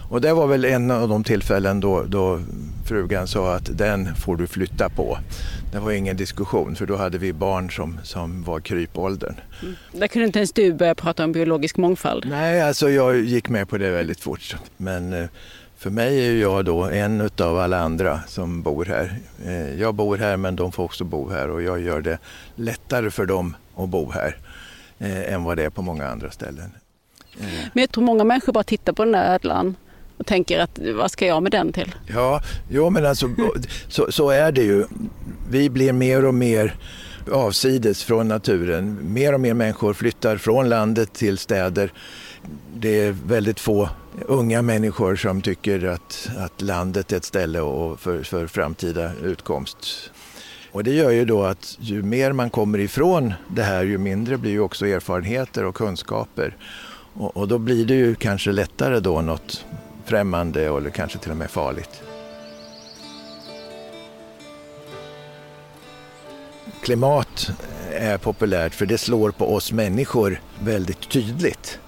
Och 0.09 0.21
det 0.21 0.33
var 0.33 0.47
väl 0.47 0.65
en 0.65 0.91
av 0.91 1.09
de 1.09 1.23
tillfällen 1.23 1.79
då, 1.79 2.03
då 2.03 2.39
frugan 2.85 3.27
sa 3.27 3.55
att 3.55 3.77
den 3.77 4.15
får 4.15 4.37
du 4.37 4.47
flytta 4.47 4.89
på. 4.89 5.17
Det 5.71 5.79
var 5.79 5.91
ingen 5.91 6.17
diskussion 6.17 6.75
för 6.75 6.85
då 6.85 6.95
hade 6.95 7.17
vi 7.17 7.33
barn 7.33 7.71
som, 7.71 7.99
som 8.03 8.43
var 8.43 8.59
krypåldern. 8.59 9.35
Mm. 9.61 9.75
Där 9.91 10.07
kunde 10.07 10.25
inte 10.25 10.39
ens 10.39 10.53
du 10.53 10.73
börja 10.73 10.95
prata 10.95 11.23
om 11.23 11.31
biologisk 11.31 11.77
mångfald? 11.77 12.25
Nej, 12.29 12.61
alltså 12.61 12.89
jag 12.89 13.19
gick 13.19 13.49
med 13.49 13.69
på 13.69 13.77
det 13.77 13.91
väldigt 13.91 14.19
fort. 14.19 14.55
Men 14.77 15.13
eh, 15.13 15.27
för 15.77 15.89
mig 15.89 16.27
är 16.27 16.41
jag 16.41 16.65
då 16.65 16.83
en 16.83 17.29
av 17.37 17.59
alla 17.59 17.79
andra 17.79 18.19
som 18.27 18.61
bor 18.61 18.85
här. 18.85 19.19
Eh, 19.45 19.79
jag 19.79 19.95
bor 19.95 20.17
här 20.17 20.37
men 20.37 20.55
de 20.55 20.71
får 20.71 20.83
också 20.83 21.03
bo 21.03 21.29
här 21.29 21.49
och 21.49 21.61
jag 21.61 21.81
gör 21.81 22.01
det 22.01 22.17
lättare 22.55 23.11
för 23.11 23.25
dem 23.25 23.55
att 23.75 23.89
bo 23.89 24.11
här 24.11 24.37
eh, 24.97 25.33
än 25.33 25.43
vad 25.43 25.57
det 25.57 25.63
är 25.63 25.69
på 25.69 25.81
många 25.81 26.07
andra 26.07 26.31
ställen. 26.31 26.71
Men 27.73 27.81
jag 27.81 27.91
tror 27.91 28.03
många 28.03 28.23
människor 28.23 28.53
bara 28.53 28.63
tittar 28.63 28.93
på 28.93 29.03
den 29.03 29.13
där 29.13 29.33
ödlan 29.33 29.75
och 30.17 30.25
tänker 30.25 30.59
att 30.59 30.79
vad 30.95 31.11
ska 31.11 31.25
jag 31.25 31.43
med 31.43 31.51
den 31.51 31.73
till? 31.73 31.95
Ja, 32.13 32.41
jo, 32.69 32.89
men 32.89 33.05
alltså 33.05 33.29
så, 33.87 34.11
så 34.11 34.29
är 34.29 34.51
det 34.51 34.63
ju. 34.63 34.85
Vi 35.49 35.69
blir 35.69 35.93
mer 35.93 36.25
och 36.25 36.33
mer 36.33 36.75
avsides 37.31 38.03
från 38.03 38.27
naturen. 38.27 38.97
Mer 39.01 39.33
och 39.33 39.39
mer 39.39 39.53
människor 39.53 39.93
flyttar 39.93 40.37
från 40.37 40.69
landet 40.69 41.13
till 41.13 41.37
städer. 41.37 41.91
Det 42.75 43.01
är 43.01 43.15
väldigt 43.25 43.59
få 43.59 43.89
unga 44.25 44.61
människor 44.61 45.15
som 45.15 45.41
tycker 45.41 45.85
att, 45.85 46.29
att 46.37 46.61
landet 46.61 47.11
är 47.11 47.17
ett 47.17 47.23
ställe 47.23 47.59
för, 47.97 48.23
för 48.23 48.47
framtida 48.47 49.11
utkomst. 49.23 50.11
Och 50.71 50.83
det 50.83 50.91
gör 50.91 51.11
ju 51.11 51.25
då 51.25 51.43
att 51.43 51.77
ju 51.79 52.01
mer 52.03 52.31
man 52.31 52.49
kommer 52.49 52.79
ifrån 52.79 53.33
det 53.47 53.63
här 53.63 53.83
ju 53.83 53.97
mindre 53.97 54.37
blir 54.37 54.51
ju 54.51 54.59
också 54.59 54.87
erfarenheter 54.87 55.65
och 55.65 55.75
kunskaper. 55.75 56.55
Och, 57.13 57.37
och 57.37 57.47
då 57.47 57.57
blir 57.57 57.85
det 57.85 57.93
ju 57.93 58.15
kanske 58.15 58.51
lättare 58.51 58.99
då 58.99 59.21
något 59.21 59.65
främmande 60.07 60.65
eller 60.65 60.89
kanske 60.89 61.19
till 61.19 61.31
och 61.31 61.37
med 61.37 61.49
farligt. 61.49 62.01
Klimat 66.83 67.51
är 67.91 68.17
populärt 68.17 68.73
för 68.75 68.85
det 68.85 68.97
slår 68.97 69.31
på 69.31 69.55
oss 69.55 69.71
människor 69.71 70.41
väldigt 70.59 71.09
tydligt. 71.09 71.79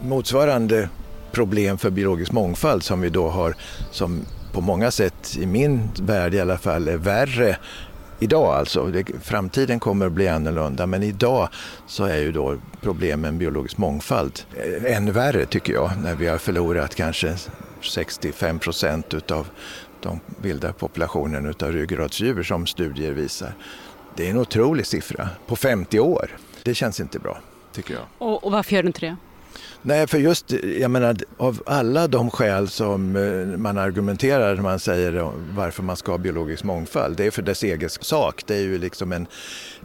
Motsvarande 0.00 0.88
problem 1.32 1.78
för 1.78 1.90
biologisk 1.90 2.32
mångfald 2.32 2.82
som 2.82 3.00
vi 3.00 3.08
då 3.08 3.28
har 3.28 3.54
som 3.90 4.20
på 4.52 4.60
många 4.60 4.90
sätt 4.90 5.36
i 5.38 5.46
min 5.46 5.90
värld 6.00 6.34
i 6.34 6.40
alla 6.40 6.58
fall 6.58 6.88
är 6.88 6.96
värre 6.96 7.56
idag 8.18 8.54
alltså. 8.54 8.92
Framtiden 9.22 9.80
kommer 9.80 10.06
att 10.06 10.12
bli 10.12 10.28
annorlunda 10.28 10.86
men 10.86 11.02
idag 11.02 11.48
så 11.86 12.04
är 12.04 12.18
ju 12.18 12.32
då 12.32 12.56
problemen 12.80 13.38
biologisk 13.38 13.78
mångfald 13.78 14.40
eh, 14.56 14.96
ännu 14.96 15.10
värre 15.10 15.46
tycker 15.46 15.72
jag 15.72 15.90
när 16.02 16.14
vi 16.14 16.26
har 16.26 16.38
förlorat 16.38 16.94
kanske 16.94 17.36
65 17.84 18.58
procent 18.58 19.14
utav 19.14 19.48
de 20.00 20.20
vilda 20.42 20.72
populationen 20.72 21.46
utav 21.46 21.72
ryggradsdjur 21.72 22.42
som 22.42 22.66
studier 22.66 23.12
visar. 23.12 23.54
Det 24.16 24.26
är 24.26 24.30
en 24.30 24.38
otrolig 24.38 24.86
siffra 24.86 25.28
på 25.46 25.56
50 25.56 26.00
år. 26.00 26.36
Det 26.62 26.74
känns 26.74 27.00
inte 27.00 27.18
bra 27.18 27.38
tycker 27.72 27.94
jag. 27.94 28.02
Och, 28.18 28.44
och 28.44 28.52
varför 28.52 28.74
gör 28.74 28.82
du 28.82 28.86
inte 28.86 29.00
det? 29.00 29.16
Nej, 29.82 30.06
för 30.06 30.18
just 30.18 30.52
jag 30.78 30.90
menar, 30.90 31.16
av 31.36 31.62
alla 31.66 32.08
de 32.08 32.30
skäl 32.30 32.68
som 32.68 33.16
eh, 33.16 33.58
man 33.58 33.78
argumenterar 33.78 34.54
när 34.54 34.62
man 34.62 34.78
säger 34.78 35.30
varför 35.54 35.82
man 35.82 35.96
ska 35.96 36.12
ha 36.12 36.18
biologisk 36.18 36.64
mångfald, 36.64 37.16
det 37.16 37.26
är 37.26 37.30
för 37.30 37.42
dess 37.42 37.62
egen 37.62 37.90
sak. 37.90 38.42
Det 38.46 38.54
är 38.54 38.60
ju 38.60 38.78
liksom 38.78 39.12
en 39.12 39.26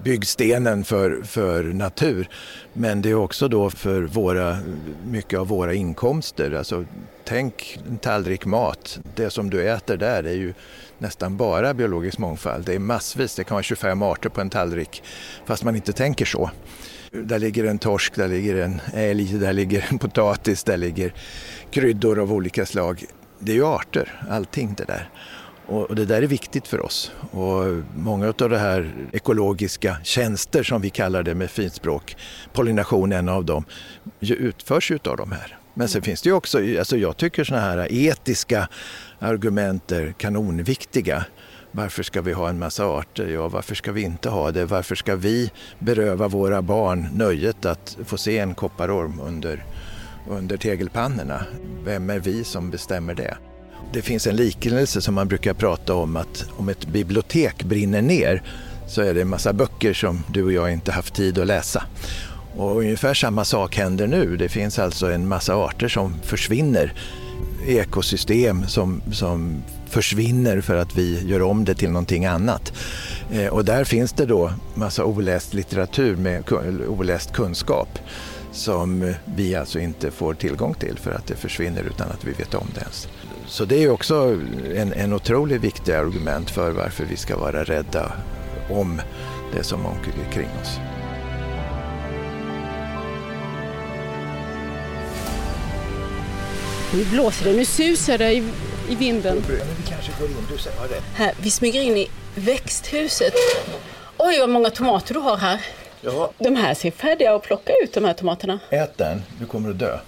byggstenen 0.03 0.83
för, 0.83 1.21
för 1.23 1.63
natur. 1.63 2.29
Men 2.73 3.01
det 3.01 3.09
är 3.09 3.15
också 3.15 3.47
då 3.47 3.69
för 3.69 4.01
våra, 4.01 4.57
mycket 5.05 5.39
av 5.39 5.47
våra 5.47 5.73
inkomster. 5.73 6.51
Alltså, 6.51 6.85
tänk 7.29 7.79
en 7.87 7.97
tallrik 7.97 8.45
mat. 8.45 8.99
Det 9.15 9.29
som 9.29 9.49
du 9.49 9.69
äter 9.69 9.97
där 9.97 10.23
är 10.23 10.33
ju 10.33 10.53
nästan 10.97 11.37
bara 11.37 11.73
biologisk 11.73 12.17
mångfald. 12.17 12.65
Det 12.65 12.73
är 12.73 12.79
massvis, 12.79 13.35
det 13.35 13.43
kan 13.43 13.55
vara 13.55 13.63
25 13.63 14.01
arter 14.01 14.29
på 14.29 14.41
en 14.41 14.49
tallrik 14.49 15.03
fast 15.45 15.63
man 15.63 15.75
inte 15.75 15.93
tänker 15.93 16.25
så. 16.25 16.51
Där 17.11 17.39
ligger 17.39 17.65
en 17.65 17.79
torsk, 17.79 18.15
där 18.15 18.27
ligger 18.27 18.55
en 18.55 18.81
älg, 18.93 19.37
där 19.37 19.53
ligger 19.53 19.85
en 19.89 19.99
potatis, 19.99 20.63
där 20.63 20.77
ligger 20.77 21.13
kryddor 21.71 22.19
av 22.19 22.33
olika 22.33 22.65
slag. 22.65 23.05
Det 23.39 23.51
är 23.51 23.55
ju 23.55 23.65
arter, 23.65 24.21
allting 24.29 24.73
det 24.77 24.85
där. 24.85 25.09
Och 25.65 25.95
det 25.95 26.05
där 26.05 26.21
är 26.21 26.27
viktigt 26.27 26.67
för 26.67 26.85
oss. 26.85 27.11
Och 27.31 27.63
många 27.95 28.27
av 28.27 28.49
de 28.49 28.57
här 28.57 28.91
ekologiska 29.11 29.97
tjänster 30.03 30.63
som 30.63 30.81
vi 30.81 30.89
kallar 30.89 31.23
det 31.23 31.35
med 31.35 31.51
fint 31.51 31.73
språk, 31.73 32.17
pollination 32.53 33.11
är 33.11 33.19
en 33.19 33.29
av 33.29 33.45
dem, 33.45 33.65
utförs 34.19 34.91
av 34.91 35.17
de 35.17 35.31
här. 35.31 35.58
Men 35.79 35.89
sen 35.89 36.01
finns 36.01 36.21
det 36.21 36.29
ju 36.29 36.35
också, 36.35 36.57
alltså 36.79 36.97
jag 36.97 37.17
tycker 37.17 37.43
sådana 37.43 37.65
här 37.65 37.87
etiska 37.91 38.67
argument 39.19 39.91
är 39.91 40.11
kanonviktiga. 40.17 41.25
Varför 41.71 42.03
ska 42.03 42.21
vi 42.21 42.33
ha 42.33 42.49
en 42.49 42.59
massa 42.59 42.85
arter? 42.85 43.27
Ja, 43.27 43.47
varför 43.47 43.75
ska 43.75 43.91
vi 43.91 44.01
inte 44.01 44.29
ha 44.29 44.51
det? 44.51 44.65
Varför 44.65 44.95
ska 44.95 45.15
vi 45.15 45.51
beröva 45.79 46.27
våra 46.27 46.61
barn 46.61 47.09
nöjet 47.13 47.65
att 47.65 47.97
få 48.05 48.17
se 48.17 48.39
en 48.39 48.55
kopparorm 48.55 49.19
under, 49.19 49.65
under 50.29 50.57
tegelpannorna? 50.57 51.45
Vem 51.85 52.09
är 52.09 52.19
vi 52.19 52.43
som 52.43 52.71
bestämmer 52.71 53.13
det? 53.15 53.37
Det 53.93 54.01
finns 54.01 54.27
en 54.27 54.35
liknelse 54.35 55.01
som 55.01 55.15
man 55.15 55.27
brukar 55.27 55.53
prata 55.53 55.93
om 55.93 56.15
att 56.15 56.45
om 56.57 56.69
ett 56.69 56.87
bibliotek 56.87 57.63
brinner 57.63 58.01
ner 58.01 58.43
så 58.87 59.01
är 59.01 59.13
det 59.13 59.21
en 59.21 59.29
massa 59.29 59.53
böcker 59.53 59.93
som 59.93 60.23
du 60.27 60.43
och 60.43 60.53
jag 60.53 60.73
inte 60.73 60.91
haft 60.91 61.13
tid 61.13 61.39
att 61.39 61.47
läsa. 61.47 61.83
Och 62.59 62.77
ungefär 62.77 63.13
samma 63.13 63.45
sak 63.45 63.77
händer 63.77 64.07
nu. 64.07 64.37
Det 64.37 64.49
finns 64.49 64.79
alltså 64.79 65.11
en 65.11 65.27
massa 65.27 65.55
arter 65.55 65.87
som 65.87 66.13
försvinner 66.23 66.93
ekosystem 67.67 68.67
som, 68.67 69.01
som 69.11 69.63
försvinner 69.87 70.61
för 70.61 70.75
att 70.75 70.95
vi 70.95 71.27
gör 71.27 71.41
om 71.41 71.65
det 71.65 71.75
till 71.75 71.89
någonting 71.89 72.25
annat. 72.25 72.73
Eh, 73.31 73.47
och 73.47 73.65
där 73.65 73.83
finns 73.83 74.13
det 74.13 74.25
då 74.25 74.51
massa 74.73 75.05
oläst 75.05 75.53
litteratur 75.53 76.15
med 76.15 76.43
oläst 76.87 77.33
kunskap 77.33 77.99
som 78.51 79.13
vi 79.25 79.55
alltså 79.55 79.79
inte 79.79 80.11
får 80.11 80.33
tillgång 80.33 80.73
till 80.73 80.97
för 80.97 81.11
att 81.11 81.27
det 81.27 81.35
försvinner 81.35 81.83
utan 81.83 82.09
att 82.09 82.25
vi 82.25 82.31
vet 82.31 82.53
om 82.53 82.67
det 82.73 82.81
ens. 82.81 83.07
Så 83.47 83.65
det 83.65 83.83
är 83.83 83.91
också 83.91 84.37
en, 84.75 84.93
en 84.93 85.13
otroligt 85.13 85.63
viktig 85.63 85.91
argument 85.91 86.49
för 86.49 86.71
varför 86.71 87.05
vi 87.05 87.17
ska 87.17 87.37
vara 87.37 87.63
rädda 87.63 88.11
om 88.69 89.01
det 89.53 89.63
som 89.63 89.85
omkring 89.85 90.49
oss. 90.61 90.98
Nu 96.93 97.05
blåser 97.05 97.45
det, 97.45 97.53
nu 97.53 97.65
susar 97.65 98.17
det 98.17 98.33
i, 98.33 98.43
i 98.89 98.95
vinden. 98.95 99.43
Vi 99.47 99.89
kanske 99.89 100.11
går 100.19 100.29
in, 100.29 100.35
du 100.49 100.79
har 100.79 100.87
rätt. 100.87 101.03
Här, 101.13 101.33
vi 101.41 101.51
smyger 101.51 101.81
in 101.81 101.97
i 101.97 102.09
växthuset. 102.35 103.33
Oj, 104.17 104.39
vad 104.39 104.49
många 104.49 104.69
tomater 104.69 105.13
du 105.13 105.19
har 105.19 105.37
här. 105.37 105.61
Ja. 106.01 106.31
De 106.37 106.55
här 106.55 106.73
ser 106.73 106.91
färdiga 106.91 107.35
att 107.35 107.43
plocka 107.43 107.73
ut, 107.83 107.93
de 107.93 108.05
här 108.05 108.13
tomaterna. 108.13 108.59
Ät 108.69 108.97
den, 108.97 109.21
du 109.39 109.45
kommer 109.45 109.69
att 109.69 109.79
dö. 109.79 109.99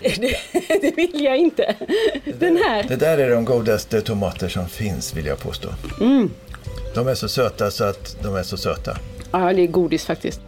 Det, 0.00 0.36
det 0.82 0.96
vill 0.96 1.24
jag 1.24 1.36
inte. 1.36 1.74
Den 2.38 2.56
här. 2.56 2.82
Det 2.82 2.96
där 2.96 3.18
är 3.18 3.30
de 3.30 3.44
godaste 3.44 4.00
tomater 4.00 4.48
som 4.48 4.68
finns, 4.68 5.14
vill 5.14 5.26
jag 5.26 5.38
påstå. 5.38 5.68
Mm. 6.00 6.30
De 6.94 7.08
är 7.08 7.14
så 7.14 7.28
söta 7.28 7.70
så 7.70 7.84
att 7.84 8.16
de 8.22 8.36
är 8.36 8.42
så 8.42 8.56
söta. 8.56 8.96
Ja, 9.30 9.52
det 9.52 9.62
är 9.62 9.66
godis 9.66 10.04
faktiskt. 10.04 10.40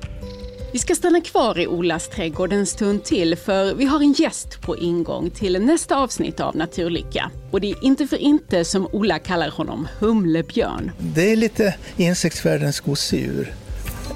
Vi 0.72 0.78
ska 0.78 0.94
stanna 0.94 1.20
kvar 1.20 1.58
i 1.58 1.66
Olas 1.66 2.08
trädgård 2.08 2.52
en 2.52 2.66
stund 2.66 3.04
till 3.04 3.36
för 3.36 3.74
vi 3.74 3.84
har 3.84 4.00
en 4.00 4.12
gäst 4.12 4.60
på 4.60 4.76
ingång 4.76 5.30
till 5.30 5.62
nästa 5.62 5.96
avsnitt 5.96 6.40
av 6.40 6.56
Naturlycka. 6.56 7.30
Och 7.50 7.60
det 7.60 7.70
är 7.70 7.84
inte 7.84 8.06
för 8.06 8.16
inte 8.16 8.64
som 8.64 8.86
Ola 8.92 9.18
kallar 9.18 9.50
honom 9.50 9.88
Humlebjörn. 9.98 10.90
Det 10.98 11.32
är 11.32 11.36
lite 11.36 11.74
insektsvärldens 11.96 12.80
gosedjur. 12.80 13.52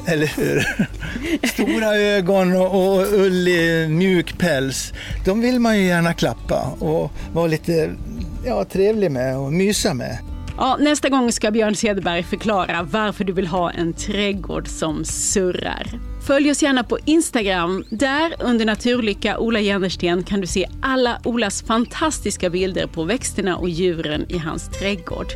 Eller 0.07 0.27
hur? 0.27 0.87
Stora 1.47 1.97
ögon 1.97 2.57
och, 2.57 2.97
och 2.97 3.07
ullig, 3.13 3.91
mjuk 3.91 4.39
päls. 4.39 4.93
De 5.25 5.41
vill 5.41 5.61
man 5.61 5.79
ju 5.79 5.87
gärna 5.87 6.15
klappa 6.15 6.77
och 6.81 7.11
vara 7.33 7.47
lite 7.47 7.91
ja, 8.47 8.65
trevlig 8.65 9.11
med 9.11 9.39
och 9.39 9.53
mysa 9.53 9.95
med. 9.95 10.19
Ja, 10.57 10.77
nästa 10.81 11.09
gång 11.09 11.33
ska 11.33 11.51
Björn 11.51 11.75
Cederberg 11.75 12.23
förklara 12.23 12.83
varför 12.83 13.25
du 13.25 13.33
vill 13.33 13.47
ha 13.47 13.71
en 13.71 13.93
trädgård 13.93 14.69
som 14.69 15.05
surrar. 15.05 16.10
Följ 16.27 16.51
oss 16.51 16.63
gärna 16.63 16.85
på 16.85 16.99
Instagram. 17.05 17.85
Där 17.91 18.33
under 18.41 18.65
Naturlycka 18.65 19.39
Ola 19.39 19.61
Jennersten 19.61 20.23
kan 20.23 20.41
du 20.41 20.47
se 20.47 20.67
alla 20.83 21.21
Olas 21.25 21.63
fantastiska 21.63 22.51
bilder 22.51 22.87
på 22.87 23.05
växterna 23.05 23.57
och 23.57 23.69
djuren 23.69 24.27
i 24.29 24.39
hans 24.39 24.69
trädgård. 24.69 25.27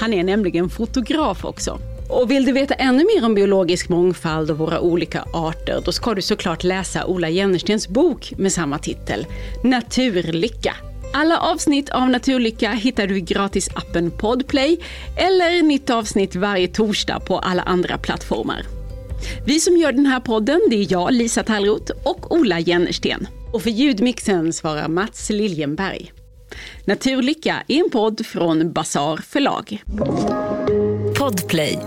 Han 0.00 0.12
är 0.12 0.24
nämligen 0.24 0.70
fotograf 0.70 1.44
också. 1.44 1.78
Och 2.08 2.30
vill 2.30 2.44
du 2.44 2.52
veta 2.52 2.74
ännu 2.74 3.04
mer 3.04 3.24
om 3.24 3.34
biologisk 3.34 3.88
mångfald 3.88 4.50
och 4.50 4.58
våra 4.58 4.80
olika 4.80 5.24
arter, 5.32 5.82
då 5.84 5.92
ska 5.92 6.14
du 6.14 6.22
såklart 6.22 6.64
läsa 6.64 7.06
Ola 7.06 7.28
Jennerstens 7.28 7.88
bok 7.88 8.32
med 8.38 8.52
samma 8.52 8.78
titel, 8.78 9.26
Naturlycka. 9.64 10.74
Alla 11.14 11.38
avsnitt 11.38 11.90
av 11.90 12.10
Naturlycka 12.10 12.70
hittar 12.70 13.06
du 13.06 13.16
i 13.16 13.20
gratisappen 13.20 14.10
Podplay 14.10 14.78
eller 15.16 15.62
nytt 15.62 15.90
avsnitt 15.90 16.34
varje 16.34 16.68
torsdag 16.68 17.20
på 17.20 17.38
alla 17.38 17.62
andra 17.62 17.98
plattformar. 17.98 18.79
Vi 19.46 19.60
som 19.60 19.76
gör 19.76 19.92
den 19.92 20.06
här 20.06 20.20
podden, 20.20 20.60
det 20.70 20.76
är 20.76 20.92
jag, 20.92 21.12
Lisa 21.12 21.42
Tallroth 21.42 21.92
och 22.04 22.32
Ola 22.32 22.60
Jennersten. 22.60 23.28
Och 23.52 23.62
för 23.62 23.70
ljudmixen 23.70 24.52
svarar 24.52 24.88
Mats 24.88 25.30
Liljenberg. 25.30 26.12
Naturlycka 26.84 27.62
är 27.68 27.84
en 27.84 27.90
podd 27.90 28.26
från 28.26 28.72
Basar 28.72 29.16
förlag. 29.16 29.82
Podplay 31.18 31.78